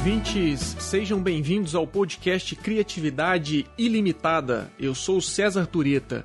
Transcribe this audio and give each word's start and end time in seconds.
ouvintes, 0.00 0.76
sejam 0.78 1.22
bem-vindos 1.22 1.74
ao 1.74 1.86
podcast 1.86 2.56
Criatividade 2.56 3.66
Ilimitada. 3.76 4.72
Eu 4.78 4.94
sou 4.94 5.20
César 5.20 5.66
Tureta. 5.66 6.24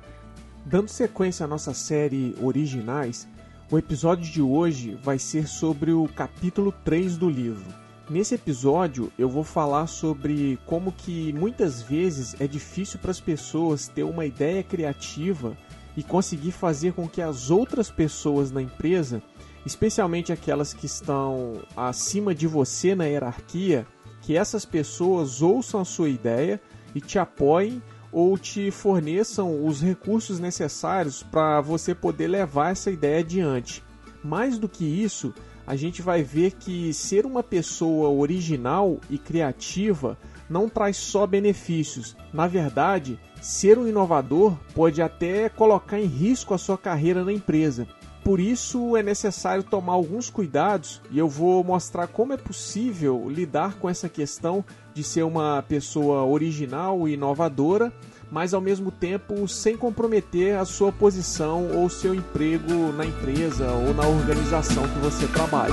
Dando 0.64 0.88
sequência 0.88 1.44
à 1.44 1.46
nossa 1.46 1.74
série 1.74 2.34
Originais, 2.40 3.28
o 3.70 3.76
episódio 3.76 4.32
de 4.32 4.40
hoje 4.40 4.98
vai 5.02 5.18
ser 5.18 5.46
sobre 5.46 5.92
o 5.92 6.08
capítulo 6.08 6.72
3 6.86 7.18
do 7.18 7.28
livro. 7.28 7.66
Nesse 8.08 8.34
episódio 8.34 9.12
eu 9.18 9.28
vou 9.28 9.44
falar 9.44 9.88
sobre 9.88 10.58
como 10.64 10.90
que 10.90 11.30
muitas 11.34 11.82
vezes 11.82 12.34
é 12.40 12.46
difícil 12.46 12.98
para 12.98 13.10
as 13.10 13.20
pessoas 13.20 13.88
ter 13.88 14.04
uma 14.04 14.24
ideia 14.24 14.62
criativa 14.62 15.54
e 15.94 16.02
conseguir 16.02 16.52
fazer 16.52 16.94
com 16.94 17.06
que 17.06 17.20
as 17.20 17.50
outras 17.50 17.90
pessoas 17.90 18.50
na 18.50 18.62
empresa 18.62 19.22
especialmente 19.66 20.32
aquelas 20.32 20.72
que 20.72 20.86
estão 20.86 21.60
acima 21.76 22.32
de 22.32 22.46
você 22.46 22.94
na 22.94 23.04
hierarquia, 23.04 23.84
que 24.22 24.36
essas 24.36 24.64
pessoas 24.64 25.42
ouçam 25.42 25.80
a 25.80 25.84
sua 25.84 26.08
ideia 26.08 26.60
e 26.94 27.00
te 27.00 27.18
apoiem 27.18 27.82
ou 28.12 28.38
te 28.38 28.70
forneçam 28.70 29.66
os 29.66 29.82
recursos 29.82 30.38
necessários 30.38 31.22
para 31.24 31.60
você 31.60 31.94
poder 31.94 32.28
levar 32.28 32.70
essa 32.70 32.92
ideia 32.92 33.18
adiante. 33.18 33.82
Mais 34.22 34.56
do 34.56 34.68
que 34.68 34.84
isso, 34.84 35.34
a 35.66 35.74
gente 35.74 36.00
vai 36.00 36.22
ver 36.22 36.52
que 36.52 36.94
ser 36.94 37.26
uma 37.26 37.42
pessoa 37.42 38.08
original 38.08 39.00
e 39.10 39.18
criativa 39.18 40.16
não 40.48 40.68
traz 40.68 40.96
só 40.96 41.26
benefícios. 41.26 42.16
Na 42.32 42.46
verdade, 42.46 43.18
ser 43.42 43.76
um 43.78 43.86
inovador 43.86 44.56
pode 44.74 45.02
até 45.02 45.48
colocar 45.48 45.98
em 45.98 46.06
risco 46.06 46.54
a 46.54 46.58
sua 46.58 46.78
carreira 46.78 47.24
na 47.24 47.32
empresa. 47.32 47.86
Por 48.26 48.40
isso 48.40 48.96
é 48.96 49.04
necessário 49.04 49.62
tomar 49.62 49.92
alguns 49.92 50.28
cuidados 50.28 51.00
e 51.12 51.18
eu 51.18 51.28
vou 51.28 51.62
mostrar 51.62 52.08
como 52.08 52.32
é 52.32 52.36
possível 52.36 53.30
lidar 53.30 53.78
com 53.78 53.88
essa 53.88 54.08
questão 54.08 54.64
de 54.92 55.04
ser 55.04 55.22
uma 55.22 55.62
pessoa 55.62 56.24
original 56.24 57.06
e 57.06 57.12
inovadora, 57.12 57.92
mas 58.28 58.52
ao 58.52 58.60
mesmo 58.60 58.90
tempo 58.90 59.46
sem 59.46 59.76
comprometer 59.76 60.56
a 60.56 60.64
sua 60.64 60.90
posição 60.90 61.70
ou 61.76 61.88
seu 61.88 62.12
emprego 62.16 62.92
na 62.94 63.06
empresa 63.06 63.70
ou 63.70 63.94
na 63.94 64.04
organização 64.08 64.82
que 64.88 64.98
você 64.98 65.28
trabalha. 65.28 65.72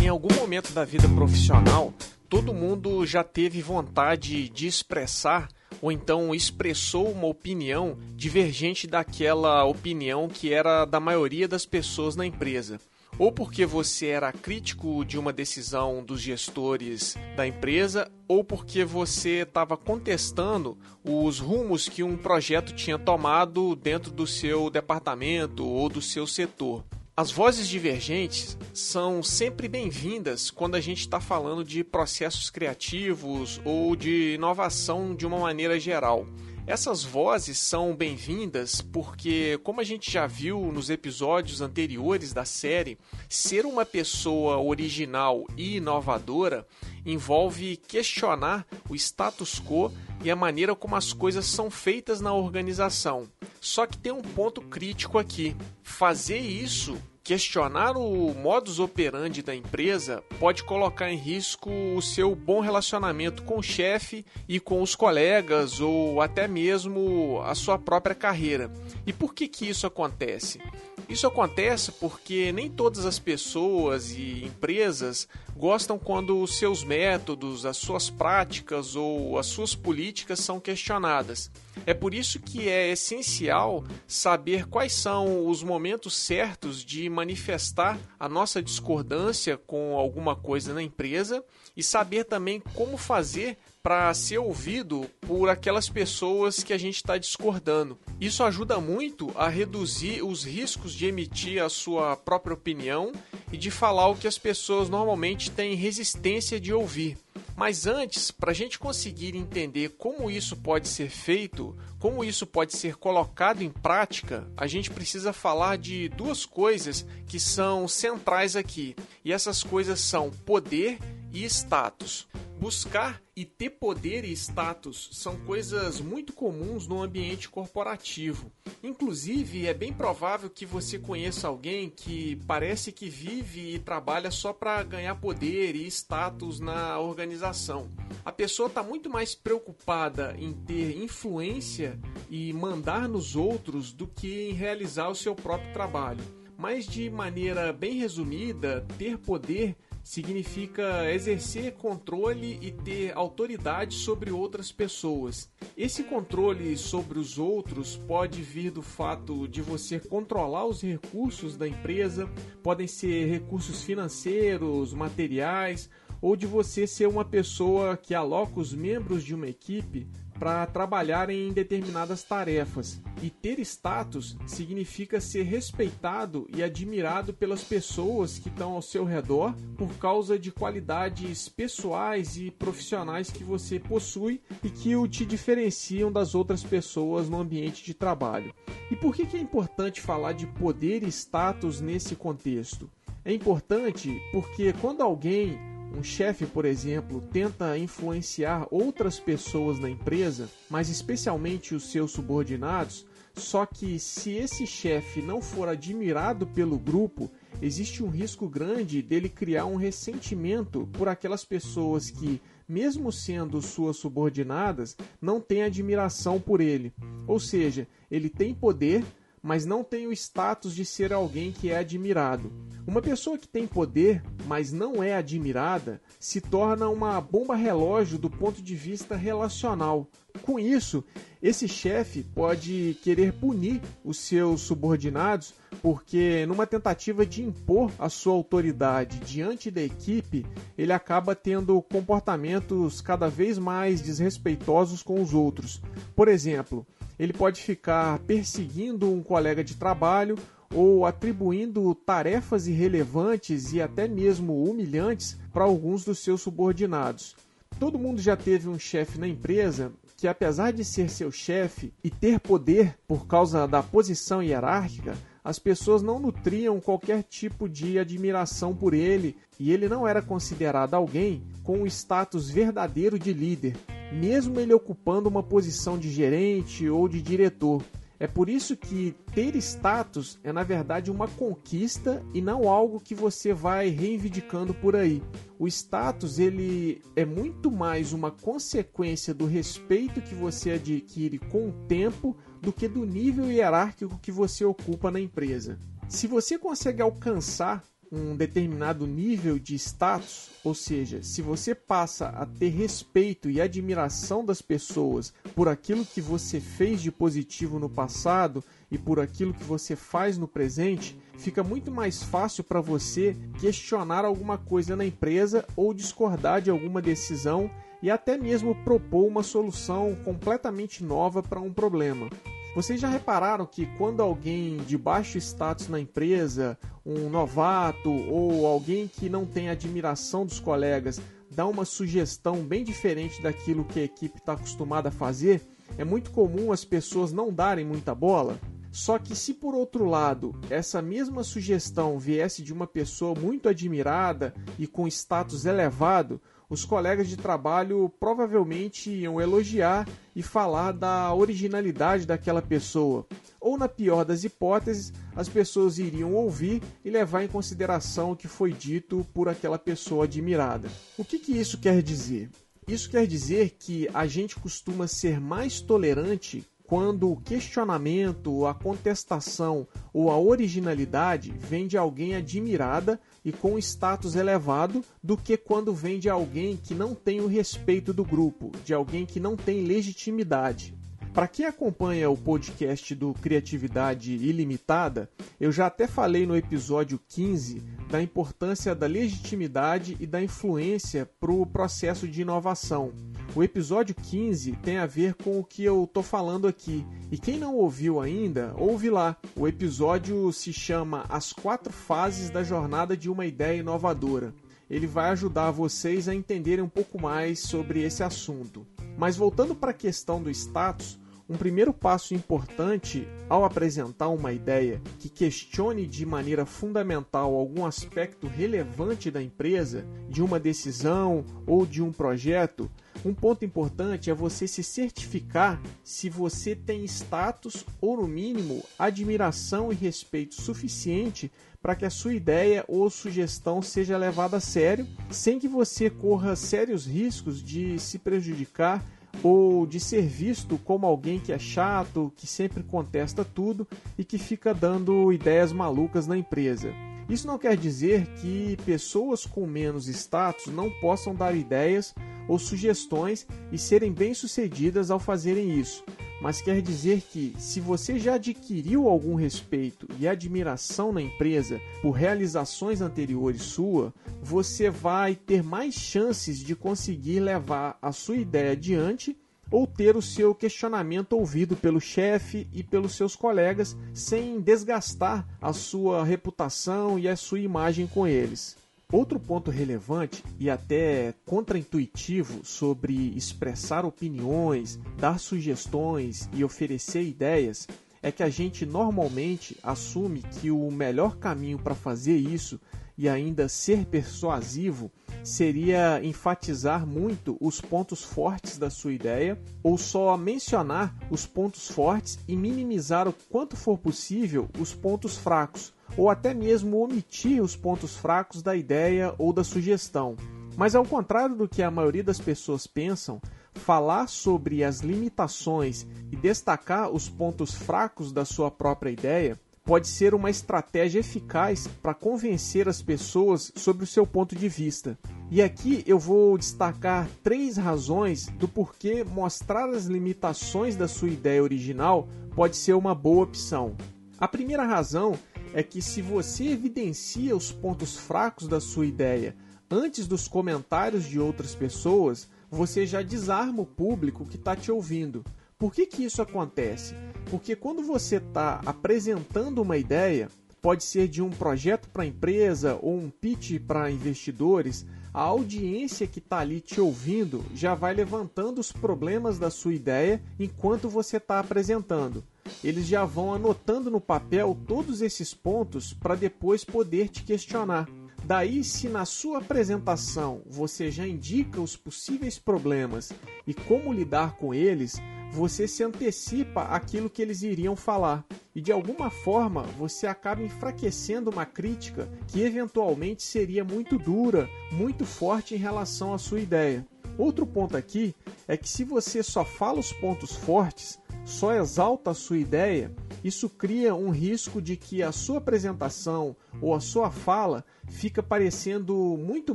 Em 0.00 0.08
algum 0.08 0.34
momento 0.34 0.72
da 0.72 0.84
vida 0.84 1.08
profissional, 1.10 1.94
todo 2.28 2.52
mundo 2.52 3.06
já 3.06 3.22
teve 3.22 3.62
vontade 3.62 4.48
de 4.48 4.66
expressar 4.66 5.46
ou 5.80 5.90
então 5.90 6.34
expressou 6.34 7.10
uma 7.10 7.26
opinião 7.26 7.96
divergente 8.14 8.86
daquela 8.86 9.64
opinião 9.64 10.28
que 10.28 10.52
era 10.52 10.84
da 10.84 11.00
maioria 11.00 11.48
das 11.48 11.64
pessoas 11.64 12.16
na 12.16 12.26
empresa. 12.26 12.80
Ou 13.18 13.30
porque 13.30 13.66
você 13.66 14.06
era 14.06 14.32
crítico 14.32 15.04
de 15.04 15.18
uma 15.18 15.32
decisão 15.32 16.02
dos 16.02 16.20
gestores 16.20 17.16
da 17.36 17.46
empresa, 17.46 18.10
ou 18.26 18.42
porque 18.42 18.84
você 18.84 19.42
estava 19.42 19.76
contestando 19.76 20.78
os 21.04 21.38
rumos 21.38 21.88
que 21.88 22.02
um 22.02 22.16
projeto 22.16 22.74
tinha 22.74 22.98
tomado 22.98 23.76
dentro 23.76 24.10
do 24.10 24.26
seu 24.26 24.70
departamento 24.70 25.66
ou 25.66 25.88
do 25.90 26.00
seu 26.00 26.26
setor. 26.26 26.82
As 27.14 27.30
vozes 27.30 27.68
divergentes 27.68 28.56
são 28.72 29.22
sempre 29.22 29.68
bem-vindas 29.68 30.50
quando 30.50 30.76
a 30.76 30.80
gente 30.80 31.00
está 31.00 31.20
falando 31.20 31.62
de 31.62 31.84
processos 31.84 32.48
criativos 32.48 33.60
ou 33.66 33.94
de 33.94 34.32
inovação 34.32 35.14
de 35.14 35.26
uma 35.26 35.38
maneira 35.38 35.78
geral. 35.78 36.26
Essas 36.66 37.04
vozes 37.04 37.58
são 37.58 37.94
bem-vindas 37.94 38.80
porque, 38.80 39.58
como 39.62 39.80
a 39.80 39.84
gente 39.84 40.10
já 40.10 40.26
viu 40.26 40.72
nos 40.72 40.88
episódios 40.88 41.60
anteriores 41.60 42.32
da 42.32 42.46
série, 42.46 42.96
ser 43.28 43.66
uma 43.66 43.84
pessoa 43.84 44.56
original 44.58 45.44
e 45.54 45.76
inovadora 45.76 46.66
envolve 47.04 47.76
questionar 47.76 48.64
o 48.88 48.94
status 48.94 49.60
quo 49.60 49.92
e 50.24 50.30
a 50.30 50.36
maneira 50.36 50.74
como 50.74 50.94
as 50.94 51.12
coisas 51.12 51.46
são 51.46 51.68
feitas 51.68 52.20
na 52.20 52.32
organização. 52.32 53.28
Só 53.60 53.84
que 53.84 53.98
tem 53.98 54.12
um 54.12 54.22
ponto 54.22 54.60
crítico 54.60 55.18
aqui. 55.18 55.56
Fazer 55.82 56.38
isso 56.38 56.96
questionar 57.22 57.96
o 57.96 58.34
modus 58.34 58.78
operandi 58.78 59.42
da 59.42 59.54
empresa 59.54 60.22
pode 60.40 60.64
colocar 60.64 61.10
em 61.10 61.16
risco 61.16 61.70
o 61.70 62.02
seu 62.02 62.34
bom 62.34 62.60
relacionamento 62.60 63.42
com 63.44 63.58
o 63.58 63.62
chefe 63.62 64.24
e 64.48 64.58
com 64.58 64.82
os 64.82 64.94
colegas 64.94 65.80
ou 65.80 66.20
até 66.20 66.48
mesmo 66.48 67.40
a 67.44 67.54
sua 67.54 67.78
própria 67.78 68.14
carreira. 68.14 68.70
E 69.06 69.12
por 69.12 69.34
que 69.34 69.46
que 69.46 69.68
isso 69.68 69.86
acontece? 69.86 70.60
Isso 71.08 71.26
acontece 71.26 71.92
porque 71.92 72.52
nem 72.52 72.70
todas 72.70 73.04
as 73.04 73.18
pessoas 73.18 74.12
e 74.12 74.44
empresas 74.44 75.28
gostam 75.56 75.98
quando 75.98 76.40
os 76.40 76.56
seus 76.56 76.82
métodos, 76.82 77.64
as 77.64 77.76
suas 77.76 78.10
práticas 78.10 78.96
ou 78.96 79.38
as 79.38 79.46
suas 79.46 79.74
políticas 79.74 80.40
são 80.40 80.58
questionadas. 80.58 81.50
É 81.86 81.94
por 81.94 82.14
isso 82.14 82.38
que 82.38 82.68
é 82.68 82.90
essencial 82.90 83.84
saber 84.06 84.66
quais 84.66 84.92
são 84.92 85.46
os 85.46 85.62
momentos 85.62 86.16
certos 86.16 86.84
de 86.84 87.08
manifestar 87.08 87.98
a 88.18 88.28
nossa 88.28 88.62
discordância 88.62 89.56
com 89.56 89.96
alguma 89.96 90.36
coisa 90.36 90.74
na 90.74 90.82
empresa 90.82 91.44
e 91.76 91.82
saber 91.82 92.24
também 92.24 92.60
como 92.74 92.96
fazer 92.96 93.56
para 93.82 94.14
ser 94.14 94.38
ouvido 94.38 95.10
por 95.20 95.48
aquelas 95.48 95.88
pessoas 95.88 96.62
que 96.62 96.72
a 96.72 96.78
gente 96.78 96.96
está 96.96 97.18
discordando. 97.18 97.98
Isso 98.20 98.44
ajuda 98.44 98.80
muito 98.80 99.32
a 99.34 99.48
reduzir 99.48 100.22
os 100.22 100.44
riscos 100.44 100.94
de 100.94 101.06
emitir 101.06 101.60
a 101.60 101.68
sua 101.68 102.16
própria 102.16 102.54
opinião 102.54 103.10
e 103.52 103.56
de 103.56 103.70
falar 103.70 104.08
o 104.08 104.16
que 104.16 104.26
as 104.26 104.38
pessoas 104.38 104.88
normalmente 104.88 105.50
têm 105.50 105.74
resistência 105.74 106.58
de 106.58 106.72
ouvir. 106.72 107.18
Mas 107.54 107.86
antes, 107.86 108.30
para 108.30 108.50
a 108.50 108.54
gente 108.54 108.78
conseguir 108.78 109.36
entender 109.36 109.90
como 109.90 110.30
isso 110.30 110.56
pode 110.56 110.88
ser 110.88 111.10
feito, 111.10 111.76
como 111.98 112.24
isso 112.24 112.46
pode 112.46 112.74
ser 112.74 112.96
colocado 112.96 113.62
em 113.62 113.70
prática, 113.70 114.48
a 114.56 114.66
gente 114.66 114.90
precisa 114.90 115.32
falar 115.32 115.76
de 115.76 116.08
duas 116.08 116.46
coisas 116.46 117.06
que 117.26 117.38
são 117.38 117.86
centrais 117.86 118.56
aqui. 118.56 118.96
E 119.24 119.32
essas 119.32 119.62
coisas 119.62 120.00
são 120.00 120.30
poder 120.30 120.98
e 121.32 121.44
status. 121.44 122.28
Buscar 122.58 123.20
e 123.34 123.44
ter 123.44 123.70
poder 123.70 124.24
e 124.24 124.30
status 124.32 125.08
são 125.12 125.36
coisas 125.38 126.00
muito 126.00 126.32
comuns 126.32 126.86
no 126.86 127.02
ambiente 127.02 127.48
corporativo. 127.48 128.52
Inclusive, 128.82 129.66
é 129.66 129.74
bem 129.74 129.92
provável 129.92 130.48
que 130.48 130.64
você 130.64 130.98
conheça 130.98 131.48
alguém 131.48 131.90
que 131.90 132.36
parece 132.46 132.92
que 132.92 133.08
vive 133.08 133.74
e 133.74 133.78
trabalha 133.80 134.30
só 134.30 134.52
para 134.52 134.82
ganhar 134.84 135.16
poder 135.16 135.74
e 135.74 135.86
status 135.86 136.60
na 136.60 137.00
organização. 137.00 137.90
A 138.24 138.30
pessoa 138.30 138.68
está 138.68 138.82
muito 138.82 139.10
mais 139.10 139.34
preocupada 139.34 140.36
em 140.38 140.52
ter 140.52 141.02
influência 141.02 141.98
e 142.30 142.52
mandar 142.52 143.08
nos 143.08 143.34
outros 143.34 143.92
do 143.92 144.06
que 144.06 144.50
em 144.50 144.52
realizar 144.52 145.08
o 145.08 145.16
seu 145.16 145.34
próprio 145.34 145.72
trabalho. 145.72 146.22
Mas 146.56 146.86
de 146.86 147.10
maneira 147.10 147.72
bem 147.72 147.98
resumida, 147.98 148.86
ter 148.96 149.18
poder 149.18 149.76
significa 150.02 151.10
exercer 151.12 151.72
controle 151.72 152.58
e 152.60 152.70
ter 152.70 153.12
autoridade 153.16 153.94
sobre 153.94 154.30
outras 154.30 154.72
pessoas. 154.72 155.50
Esse 155.76 156.02
controle 156.02 156.76
sobre 156.76 157.18
os 157.18 157.38
outros 157.38 157.96
pode 157.96 158.42
vir 158.42 158.70
do 158.70 158.82
fato 158.82 159.46
de 159.46 159.62
você 159.62 160.00
controlar 160.00 160.66
os 160.66 160.82
recursos 160.82 161.56
da 161.56 161.68
empresa, 161.68 162.28
podem 162.62 162.86
ser 162.86 163.26
recursos 163.26 163.82
financeiros, 163.82 164.92
materiais, 164.92 165.88
ou 166.22 166.36
de 166.36 166.46
você 166.46 166.86
ser 166.86 167.08
uma 167.08 167.24
pessoa 167.24 167.96
que 167.96 168.14
aloca 168.14 168.60
os 168.60 168.72
membros 168.72 169.24
de 169.24 169.34
uma 169.34 169.48
equipe 169.48 170.06
para 170.38 170.66
trabalhar 170.66 171.30
em 171.30 171.52
determinadas 171.52 172.24
tarefas. 172.24 173.00
E 173.22 173.30
ter 173.30 173.60
status 173.60 174.36
significa 174.46 175.20
ser 175.20 175.44
respeitado 175.44 176.48
e 176.52 176.62
admirado 176.62 177.32
pelas 177.32 177.62
pessoas 177.62 178.38
que 178.38 178.48
estão 178.48 178.72
ao 178.72 178.82
seu 178.82 179.04
redor 179.04 179.54
por 179.76 179.92
causa 179.98 180.36
de 180.36 180.50
qualidades 180.50 181.48
pessoais 181.48 182.36
e 182.36 182.50
profissionais 182.50 183.30
que 183.30 183.44
você 183.44 183.78
possui 183.78 184.40
e 184.64 184.70
que 184.70 184.96
o 184.96 185.06
te 185.06 185.24
diferenciam 185.24 186.10
das 186.10 186.34
outras 186.34 186.64
pessoas 186.64 187.28
no 187.28 187.40
ambiente 187.40 187.84
de 187.84 187.94
trabalho. 187.94 188.52
E 188.90 188.96
por 188.96 189.14
que, 189.14 189.26
que 189.26 189.36
é 189.36 189.40
importante 189.40 190.00
falar 190.00 190.32
de 190.32 190.46
poder 190.46 191.04
e 191.04 191.08
status 191.08 191.80
nesse 191.80 192.16
contexto? 192.16 192.90
É 193.24 193.32
importante 193.32 194.20
porque 194.32 194.72
quando 194.80 195.02
alguém 195.02 195.56
um 195.96 196.02
chefe, 196.02 196.46
por 196.46 196.64
exemplo, 196.64 197.20
tenta 197.32 197.76
influenciar 197.76 198.66
outras 198.70 199.18
pessoas 199.20 199.78
na 199.78 199.90
empresa, 199.90 200.48
mas 200.68 200.88
especialmente 200.88 201.74
os 201.74 201.90
seus 201.90 202.12
subordinados, 202.12 203.06
só 203.34 203.64
que 203.64 203.98
se 203.98 204.32
esse 204.32 204.66
chefe 204.66 205.22
não 205.22 205.40
for 205.40 205.68
admirado 205.68 206.46
pelo 206.46 206.78
grupo, 206.78 207.30
existe 207.60 208.02
um 208.02 208.08
risco 208.08 208.48
grande 208.48 209.00
dele 209.00 209.28
criar 209.28 209.64
um 209.64 209.76
ressentimento 209.76 210.88
por 210.92 211.08
aquelas 211.08 211.44
pessoas 211.44 212.10
que, 212.10 212.40
mesmo 212.68 213.10
sendo 213.10 213.62
suas 213.62 213.96
subordinadas, 213.96 214.96
não 215.20 215.40
têm 215.40 215.62
admiração 215.62 216.38
por 216.38 216.60
ele. 216.60 216.92
Ou 217.26 217.40
seja, 217.40 217.88
ele 218.10 218.28
tem 218.28 218.54
poder, 218.54 219.02
mas 219.42 219.66
não 219.66 219.82
tem 219.82 220.06
o 220.06 220.12
status 220.12 220.74
de 220.74 220.84
ser 220.84 221.12
alguém 221.12 221.50
que 221.50 221.70
é 221.70 221.78
admirado. 221.78 222.52
Uma 222.86 223.02
pessoa 223.02 223.38
que 223.38 223.48
tem 223.48 223.66
poder, 223.66 224.22
mas 224.46 224.72
não 224.72 225.02
é 225.02 225.14
admirada, 225.14 226.00
se 226.18 226.40
torna 226.40 226.88
uma 226.88 227.20
bomba 227.20 227.54
relógio 227.54 228.18
do 228.18 228.30
ponto 228.30 228.62
de 228.62 228.74
vista 228.74 229.16
relacional. 229.16 230.08
Com 230.42 230.58
isso, 230.58 231.04
esse 231.40 231.68
chefe 231.68 232.22
pode 232.22 232.96
querer 233.02 233.32
punir 233.32 233.80
os 234.04 234.18
seus 234.18 234.62
subordinados 234.62 235.54
porque, 235.80 236.46
numa 236.46 236.66
tentativa 236.66 237.26
de 237.26 237.42
impor 237.42 237.90
a 237.98 238.08
sua 238.08 238.32
autoridade 238.32 239.18
diante 239.20 239.70
da 239.70 239.82
equipe, 239.82 240.46
ele 240.76 240.92
acaba 240.92 241.34
tendo 241.34 241.80
comportamentos 241.82 243.00
cada 243.00 243.28
vez 243.28 243.58
mais 243.58 244.00
desrespeitosos 244.00 245.02
com 245.02 245.20
os 245.20 245.34
outros. 245.34 245.80
Por 246.14 246.28
exemplo, 246.28 246.86
ele 247.18 247.32
pode 247.32 247.62
ficar 247.62 248.18
perseguindo 248.20 249.10
um 249.12 249.22
colega 249.22 249.62
de 249.62 249.76
trabalho 249.76 250.36
ou 250.74 251.04
atribuindo 251.04 251.94
tarefas 251.94 252.66
irrelevantes 252.66 253.72
e 253.72 253.80
até 253.80 254.08
mesmo 254.08 254.64
humilhantes 254.64 255.38
para 255.52 255.64
alguns 255.64 256.04
dos 256.04 256.18
seus 256.18 256.40
subordinados. 256.40 257.36
Todo 257.78 257.98
mundo 257.98 258.20
já 258.20 258.36
teve 258.36 258.68
um 258.68 258.78
chefe 258.78 259.18
na 259.18 259.28
empresa 259.28 259.92
que, 260.16 260.28
apesar 260.28 260.72
de 260.72 260.84
ser 260.84 261.10
seu 261.10 261.32
chefe 261.32 261.92
e 262.02 262.10
ter 262.10 262.38
poder 262.38 262.96
por 263.06 263.26
causa 263.26 263.66
da 263.66 263.82
posição 263.82 264.42
hierárquica, 264.42 265.16
as 265.44 265.58
pessoas 265.58 266.02
não 266.02 266.20
nutriam 266.20 266.80
qualquer 266.80 267.24
tipo 267.24 267.68
de 267.68 267.98
admiração 267.98 268.74
por 268.74 268.94
ele 268.94 269.36
e 269.58 269.72
ele 269.72 269.88
não 269.88 270.06
era 270.06 270.22
considerado 270.22 270.94
alguém 270.94 271.42
com 271.64 271.82
o 271.82 271.86
status 271.86 272.48
verdadeiro 272.48 273.18
de 273.18 273.32
líder, 273.32 273.76
mesmo 274.12 274.60
ele 274.60 274.74
ocupando 274.74 275.28
uma 275.28 275.42
posição 275.42 275.98
de 275.98 276.10
gerente 276.10 276.88
ou 276.88 277.08
de 277.08 277.22
diretor. 277.22 277.82
É 278.22 278.26
por 278.28 278.48
isso 278.48 278.76
que 278.76 279.16
ter 279.34 279.56
status 279.56 280.38
é 280.44 280.52
na 280.52 280.62
verdade 280.62 281.10
uma 281.10 281.26
conquista 281.26 282.24
e 282.32 282.40
não 282.40 282.68
algo 282.68 283.00
que 283.00 283.16
você 283.16 283.52
vai 283.52 283.88
reivindicando 283.88 284.72
por 284.72 284.94
aí. 284.94 285.20
O 285.58 285.66
status 285.66 286.38
ele 286.38 287.02
é 287.16 287.24
muito 287.24 287.68
mais 287.68 288.12
uma 288.12 288.30
consequência 288.30 289.34
do 289.34 289.44
respeito 289.44 290.22
que 290.22 290.36
você 290.36 290.70
adquire 290.70 291.36
com 291.36 291.70
o 291.70 291.72
tempo 291.88 292.36
do 292.60 292.72
que 292.72 292.86
do 292.86 293.04
nível 293.04 293.50
hierárquico 293.50 294.20
que 294.22 294.30
você 294.30 294.64
ocupa 294.64 295.10
na 295.10 295.18
empresa. 295.18 295.76
Se 296.08 296.28
você 296.28 296.56
consegue 296.56 297.02
alcançar 297.02 297.82
um 298.12 298.36
determinado 298.36 299.06
nível 299.06 299.58
de 299.58 299.74
status, 299.74 300.50
ou 300.62 300.74
seja, 300.74 301.22
se 301.22 301.40
você 301.40 301.74
passa 301.74 302.28
a 302.28 302.44
ter 302.44 302.68
respeito 302.68 303.48
e 303.48 303.58
admiração 303.58 304.44
das 304.44 304.60
pessoas 304.60 305.32
por 305.54 305.66
aquilo 305.66 306.04
que 306.04 306.20
você 306.20 306.60
fez 306.60 307.00
de 307.00 307.10
positivo 307.10 307.78
no 307.78 307.88
passado 307.88 308.62
e 308.90 308.98
por 308.98 309.18
aquilo 309.18 309.54
que 309.54 309.64
você 309.64 309.96
faz 309.96 310.36
no 310.36 310.46
presente, 310.46 311.18
fica 311.38 311.62
muito 311.64 311.90
mais 311.90 312.22
fácil 312.22 312.62
para 312.62 312.82
você 312.82 313.34
questionar 313.58 314.26
alguma 314.26 314.58
coisa 314.58 314.94
na 314.94 315.06
empresa 315.06 315.64
ou 315.74 315.94
discordar 315.94 316.60
de 316.60 316.70
alguma 316.70 317.00
decisão 317.00 317.70
e 318.02 318.10
até 318.10 318.36
mesmo 318.36 318.74
propor 318.84 319.26
uma 319.26 319.42
solução 319.42 320.14
completamente 320.22 321.02
nova 321.02 321.42
para 321.42 321.60
um 321.60 321.72
problema. 321.72 322.28
Vocês 322.74 322.98
já 322.98 323.08
repararam 323.08 323.66
que 323.66 323.84
quando 323.98 324.22
alguém 324.22 324.78
de 324.78 324.96
baixo 324.96 325.36
status 325.36 325.88
na 325.88 326.00
empresa, 326.00 326.78
um 327.04 327.28
novato 327.28 328.10
ou 328.10 328.66
alguém 328.66 329.06
que 329.06 329.28
não 329.28 329.44
tem 329.44 329.68
admiração 329.68 330.46
dos 330.46 330.58
colegas, 330.58 331.20
dá 331.50 331.66
uma 331.66 331.84
sugestão 331.84 332.62
bem 332.64 332.82
diferente 332.82 333.42
daquilo 333.42 333.84
que 333.84 334.00
a 334.00 334.04
equipe 334.04 334.38
está 334.38 334.54
acostumada 334.54 335.10
a 335.10 335.12
fazer, 335.12 335.60
é 335.98 336.04
muito 336.04 336.30
comum 336.30 336.72
as 336.72 336.82
pessoas 336.82 337.30
não 337.30 337.52
darem 337.52 337.84
muita 337.84 338.14
bola? 338.14 338.58
Só 338.90 339.18
que 339.18 339.36
se 339.36 339.52
por 339.52 339.74
outro 339.74 340.06
lado 340.06 340.58
essa 340.70 341.02
mesma 341.02 341.44
sugestão 341.44 342.18
viesse 342.18 342.62
de 342.62 342.72
uma 342.72 342.86
pessoa 342.86 343.38
muito 343.38 343.68
admirada 343.68 344.54
e 344.78 344.86
com 344.86 345.06
status 345.06 345.66
elevado, 345.66 346.40
os 346.72 346.86
colegas 346.86 347.28
de 347.28 347.36
trabalho 347.36 348.10
provavelmente 348.18 349.10
iam 349.10 349.38
elogiar 349.38 350.08
e 350.34 350.42
falar 350.42 350.92
da 350.92 351.34
originalidade 351.34 352.24
daquela 352.26 352.62
pessoa. 352.62 353.26
Ou, 353.60 353.76
na 353.76 353.90
pior 353.90 354.24
das 354.24 354.42
hipóteses, 354.42 355.12
as 355.36 355.50
pessoas 355.50 355.98
iriam 355.98 356.32
ouvir 356.32 356.82
e 357.04 357.10
levar 357.10 357.44
em 357.44 357.48
consideração 357.48 358.32
o 358.32 358.36
que 358.36 358.48
foi 358.48 358.72
dito 358.72 359.26
por 359.34 359.50
aquela 359.50 359.78
pessoa 359.78 360.24
admirada. 360.24 360.88
O 361.18 361.26
que, 361.26 361.38
que 361.38 361.52
isso 361.52 361.76
quer 361.76 362.00
dizer? 362.02 362.48
Isso 362.88 363.10
quer 363.10 363.26
dizer 363.26 363.76
que 363.78 364.08
a 364.14 364.26
gente 364.26 364.56
costuma 364.56 365.06
ser 365.06 365.38
mais 365.38 365.78
tolerante 365.78 366.66
quando 366.92 367.32
o 367.32 367.40
questionamento, 367.40 368.66
a 368.66 368.74
contestação 368.74 369.88
ou 370.12 370.30
a 370.30 370.38
originalidade 370.38 371.50
vem 371.58 371.86
de 371.86 371.96
alguém 371.96 372.34
admirada 372.34 373.18
e 373.42 373.50
com 373.50 373.78
status 373.78 374.36
elevado 374.36 375.02
do 375.22 375.34
que 375.34 375.56
quando 375.56 375.94
vem 375.94 376.18
de 376.18 376.28
alguém 376.28 376.76
que 376.76 376.94
não 376.94 377.14
tem 377.14 377.40
o 377.40 377.46
respeito 377.46 378.12
do 378.12 378.22
grupo, 378.22 378.70
de 378.84 378.92
alguém 378.92 379.24
que 379.24 379.40
não 379.40 379.56
tem 379.56 379.86
legitimidade. 379.86 380.94
Para 381.32 381.48
quem 381.48 381.64
acompanha 381.64 382.28
o 382.28 382.36
podcast 382.36 383.14
do 383.14 383.32
Criatividade 383.32 384.34
Ilimitada, 384.34 385.30
eu 385.58 385.72
já 385.72 385.86
até 385.86 386.06
falei 386.06 386.44
no 386.44 386.54
episódio 386.54 387.18
15 387.26 387.82
da 388.10 388.20
importância 388.20 388.94
da 388.94 389.06
legitimidade 389.06 390.14
e 390.20 390.26
da 390.26 390.42
influência 390.42 391.24
para 391.40 391.50
o 391.50 391.64
processo 391.64 392.28
de 392.28 392.42
inovação. 392.42 393.14
O 393.54 393.62
episódio 393.62 394.14
15 394.14 394.72
tem 394.82 394.96
a 394.96 395.04
ver 395.04 395.34
com 395.34 395.60
o 395.60 395.64
que 395.64 395.84
eu 395.84 396.04
estou 396.04 396.22
falando 396.22 396.66
aqui. 396.66 397.04
E 397.30 397.36
quem 397.36 397.58
não 397.58 397.74
ouviu 397.76 398.18
ainda, 398.18 398.72
ouve 398.78 399.10
lá. 399.10 399.36
O 399.54 399.68
episódio 399.68 400.50
se 400.54 400.72
chama 400.72 401.26
As 401.28 401.52
Quatro 401.52 401.92
Fases 401.92 402.48
da 402.48 402.64
Jornada 402.64 403.14
de 403.14 403.28
uma 403.28 403.44
Ideia 403.44 403.80
Inovadora. 403.80 404.54
Ele 404.88 405.06
vai 405.06 405.28
ajudar 405.30 405.70
vocês 405.70 406.28
a 406.28 406.34
entenderem 406.34 406.82
um 406.82 406.88
pouco 406.88 407.20
mais 407.20 407.60
sobre 407.60 408.02
esse 408.02 408.22
assunto. 408.22 408.86
Mas 409.18 409.36
voltando 409.36 409.74
para 409.74 409.90
a 409.90 409.94
questão 409.94 410.42
do 410.42 410.48
status, 410.48 411.20
um 411.52 411.56
primeiro 411.56 411.92
passo 411.92 412.34
importante 412.34 413.28
ao 413.46 413.62
apresentar 413.62 414.28
uma 414.28 414.54
ideia 414.54 415.02
que 415.18 415.28
questione 415.28 416.06
de 416.06 416.24
maneira 416.24 416.64
fundamental 416.64 417.54
algum 417.54 417.84
aspecto 417.84 418.46
relevante 418.46 419.30
da 419.30 419.42
empresa, 419.42 420.02
de 420.30 420.42
uma 420.42 420.58
decisão 420.58 421.44
ou 421.66 421.84
de 421.84 422.02
um 422.02 422.10
projeto, 422.10 422.90
um 423.22 423.34
ponto 423.34 423.66
importante 423.66 424.30
é 424.30 424.34
você 424.34 424.66
se 424.66 424.82
certificar 424.82 425.78
se 426.02 426.30
você 426.30 426.74
tem 426.74 427.04
status 427.04 427.84
ou, 428.00 428.16
no 428.16 428.26
mínimo, 428.26 428.82
admiração 428.98 429.92
e 429.92 429.94
respeito 429.94 430.54
suficiente 430.54 431.52
para 431.82 431.94
que 431.94 432.06
a 432.06 432.10
sua 432.10 432.32
ideia 432.32 432.82
ou 432.88 433.10
sugestão 433.10 433.82
seja 433.82 434.16
levada 434.16 434.56
a 434.56 434.60
sério, 434.60 435.06
sem 435.30 435.58
que 435.58 435.68
você 435.68 436.08
corra 436.08 436.56
sérios 436.56 437.06
riscos 437.06 437.62
de 437.62 437.98
se 437.98 438.18
prejudicar 438.18 439.04
ou 439.42 439.86
de 439.86 439.98
ser 439.98 440.22
visto 440.22 440.78
como 440.78 441.06
alguém 441.06 441.38
que 441.38 441.52
é 441.52 441.58
chato, 441.58 442.32
que 442.36 442.46
sempre 442.46 442.82
contesta 442.82 443.44
tudo 443.44 443.86
e 444.16 444.24
que 444.24 444.38
fica 444.38 444.72
dando 444.72 445.32
ideias 445.32 445.72
malucas 445.72 446.26
na 446.26 446.36
empresa. 446.36 446.92
Isso 447.28 447.46
não 447.46 447.58
quer 447.58 447.76
dizer 447.76 448.26
que 448.34 448.76
pessoas 448.84 449.46
com 449.46 449.66
menos 449.66 450.06
status 450.08 450.66
não 450.66 450.90
possam 451.00 451.34
dar 451.34 451.54
ideias 451.54 452.14
ou 452.48 452.58
sugestões 452.58 453.46
e 453.70 453.78
serem 453.78 454.12
bem-sucedidas 454.12 455.10
ao 455.10 455.18
fazerem 455.18 455.78
isso, 455.78 456.04
mas 456.42 456.60
quer 456.60 456.82
dizer 456.82 457.22
que, 457.22 457.54
se 457.56 457.78
você 457.78 458.18
já 458.18 458.34
adquiriu 458.34 459.08
algum 459.08 459.36
respeito 459.36 460.08
e 460.18 460.26
admiração 460.26 461.12
na 461.12 461.22
empresa 461.22 461.80
por 462.02 462.10
realizações 462.10 463.00
anteriores 463.00 463.62
sua, 463.62 464.12
você 464.42 464.90
vai 464.90 465.36
ter 465.36 465.62
mais 465.62 465.94
chances 465.94 466.58
de 466.58 466.74
conseguir 466.74 467.38
levar 467.38 467.96
a 468.02 468.10
sua 468.10 468.36
ideia 468.36 468.72
adiante 468.72 469.36
ou 469.70 469.86
ter 469.86 470.16
o 470.16 470.20
seu 470.20 470.52
questionamento 470.52 471.34
ouvido 471.34 471.76
pelo 471.76 472.00
chefe 472.00 472.66
e 472.72 472.82
pelos 472.82 473.14
seus 473.14 473.36
colegas 473.36 473.96
sem 474.12 474.60
desgastar 474.60 475.46
a 475.60 475.72
sua 475.72 476.24
reputação 476.24 477.20
e 477.20 477.28
a 477.28 477.36
sua 477.36 477.60
imagem 477.60 478.08
com 478.08 478.26
eles. 478.26 478.81
Outro 479.12 479.38
ponto 479.38 479.70
relevante 479.70 480.42
e 480.58 480.70
até 480.70 481.34
contraintuitivo 481.44 482.64
sobre 482.64 483.36
expressar 483.36 484.06
opiniões, 484.06 484.98
dar 485.18 485.38
sugestões 485.38 486.48
e 486.54 486.64
oferecer 486.64 487.22
ideias 487.22 487.86
é 488.22 488.32
que 488.32 488.42
a 488.42 488.48
gente 488.48 488.86
normalmente 488.86 489.76
assume 489.82 490.40
que 490.40 490.70
o 490.70 490.90
melhor 490.90 491.36
caminho 491.36 491.78
para 491.78 491.94
fazer 491.94 492.36
isso 492.36 492.80
e 493.18 493.28
ainda 493.28 493.68
ser 493.68 494.06
persuasivo 494.06 495.10
seria 495.44 496.24
enfatizar 496.24 497.06
muito 497.06 497.58
os 497.60 497.82
pontos 497.82 498.24
fortes 498.24 498.78
da 498.78 498.88
sua 498.88 499.12
ideia 499.12 499.60
ou 499.82 499.98
só 499.98 500.34
mencionar 500.38 501.14
os 501.30 501.44
pontos 501.44 501.90
fortes 501.90 502.38
e 502.48 502.56
minimizar 502.56 503.28
o 503.28 503.34
quanto 503.50 503.76
for 503.76 503.98
possível 503.98 504.70
os 504.78 504.94
pontos 504.94 505.36
fracos 505.36 505.92
ou 506.16 506.30
até 506.30 506.54
mesmo 506.54 507.02
omitir 507.02 507.62
os 507.62 507.76
pontos 507.76 508.16
fracos 508.16 508.62
da 508.62 508.76
ideia 508.76 509.34
ou 509.38 509.52
da 509.52 509.64
sugestão. 509.64 510.36
Mas 510.76 510.94
ao 510.94 511.04
contrário 511.04 511.54
do 511.54 511.68
que 511.68 511.82
a 511.82 511.90
maioria 511.90 512.24
das 512.24 512.40
pessoas 512.40 512.86
pensam, 512.86 513.40
falar 513.74 514.26
sobre 514.28 514.84
as 514.84 515.00
limitações 515.00 516.06
e 516.30 516.36
destacar 516.36 517.10
os 517.10 517.28
pontos 517.28 517.74
fracos 517.74 518.32
da 518.32 518.44
sua 518.44 518.70
própria 518.70 519.10
ideia 519.10 519.58
pode 519.84 520.06
ser 520.06 520.32
uma 520.34 520.48
estratégia 520.48 521.18
eficaz 521.18 521.88
para 522.00 522.14
convencer 522.14 522.88
as 522.88 523.02
pessoas 523.02 523.72
sobre 523.74 524.04
o 524.04 524.06
seu 524.06 524.26
ponto 524.26 524.54
de 524.54 524.68
vista. 524.68 525.18
E 525.50 525.60
aqui 525.60 526.04
eu 526.06 526.18
vou 526.18 526.56
destacar 526.56 527.28
três 527.42 527.76
razões 527.76 528.46
do 528.58 528.68
porquê 528.68 529.24
mostrar 529.24 529.88
as 529.88 530.06
limitações 530.06 530.96
da 530.96 531.08
sua 531.08 531.28
ideia 531.28 531.62
original 531.62 532.28
pode 532.54 532.76
ser 532.76 532.94
uma 532.94 533.14
boa 533.14 533.42
opção. 533.42 533.96
A 534.38 534.46
primeira 534.48 534.84
razão 534.84 535.34
é 535.74 535.82
que 535.82 536.02
se 536.02 536.20
você 536.20 536.68
evidencia 536.68 537.56
os 537.56 537.72
pontos 537.72 538.16
fracos 538.16 538.68
da 538.68 538.80
sua 538.80 539.06
ideia 539.06 539.56
antes 539.90 540.26
dos 540.26 540.48
comentários 540.48 541.24
de 541.24 541.38
outras 541.38 541.74
pessoas, 541.74 542.48
você 542.70 543.06
já 543.06 543.20
desarma 543.20 543.82
o 543.82 543.86
público 543.86 544.46
que 544.46 544.56
está 544.56 544.74
te 544.74 544.90
ouvindo. 544.90 545.44
Por 545.78 545.92
que, 545.92 546.06
que 546.06 546.24
isso 546.24 546.40
acontece? 546.40 547.14
Porque 547.50 547.76
quando 547.76 548.02
você 548.02 548.36
está 548.36 548.80
apresentando 548.86 549.82
uma 549.82 549.98
ideia, 549.98 550.48
pode 550.80 551.04
ser 551.04 551.28
de 551.28 551.42
um 551.42 551.50
projeto 551.50 552.08
para 552.08 552.24
empresa 552.24 552.98
ou 553.02 553.16
um 553.16 553.28
pitch 553.30 553.78
para 553.80 554.10
investidores, 554.10 555.04
a 555.34 555.40
audiência 555.40 556.26
que 556.26 556.38
está 556.38 556.58
ali 556.58 556.80
te 556.80 557.00
ouvindo 557.00 557.64
já 557.74 557.94
vai 557.94 558.12
levantando 558.12 558.80
os 558.80 558.92
problemas 558.92 559.58
da 559.58 559.70
sua 559.70 559.94
ideia 559.94 560.42
enquanto 560.58 561.08
você 561.08 561.38
está 561.38 561.58
apresentando. 561.58 562.44
Eles 562.84 563.06
já 563.06 563.24
vão 563.24 563.54
anotando 563.54 564.10
no 564.10 564.20
papel 564.20 564.76
todos 564.86 565.22
esses 565.22 565.54
pontos 565.54 566.12
para 566.12 566.34
depois 566.34 566.84
poder 566.84 567.28
te 567.28 567.42
questionar. 567.42 568.08
Daí, 568.44 568.82
se 568.82 569.08
na 569.08 569.24
sua 569.24 569.58
apresentação 569.58 570.62
você 570.66 571.10
já 571.10 571.26
indica 571.26 571.80
os 571.80 571.96
possíveis 571.96 572.58
problemas 572.58 573.32
e 573.66 573.72
como 573.72 574.12
lidar 574.12 574.56
com 574.56 574.74
eles, 574.74 575.16
você 575.52 575.86
se 575.86 576.02
antecipa 576.02 576.84
aquilo 576.84 577.28
que 577.28 577.42
eles 577.42 577.62
iriam 577.62 577.94
falar 577.94 578.42
e 578.74 578.80
de 578.80 578.90
alguma 578.90 579.28
forma 579.28 579.82
você 579.98 580.26
acaba 580.26 580.62
enfraquecendo 580.62 581.50
uma 581.50 581.66
crítica 581.66 582.26
que 582.48 582.62
eventualmente 582.62 583.42
seria 583.42 583.84
muito 583.84 584.18
dura, 584.18 584.68
muito 584.90 585.26
forte 585.26 585.74
em 585.74 585.78
relação 585.78 586.32
à 586.32 586.38
sua 586.38 586.60
ideia. 586.60 587.06
Outro 587.36 587.66
ponto 587.66 587.96
aqui 587.96 588.34
é 588.66 588.76
que 588.76 588.88
se 588.88 589.04
você 589.04 589.42
só 589.42 589.64
fala 589.64 590.00
os 590.00 590.12
pontos 590.12 590.52
fortes, 590.52 591.18
só 591.44 591.74
exalta 591.74 592.30
a 592.30 592.34
sua 592.34 592.58
ideia, 592.58 593.12
isso 593.42 593.68
cria 593.68 594.14
um 594.14 594.30
risco 594.30 594.80
de 594.80 594.96
que 594.96 595.22
a 595.22 595.32
sua 595.32 595.58
apresentação 595.58 596.54
ou 596.80 596.94
a 596.94 597.00
sua 597.00 597.30
fala 597.30 597.84
fica 598.08 598.42
parecendo 598.42 599.14
muito 599.36 599.74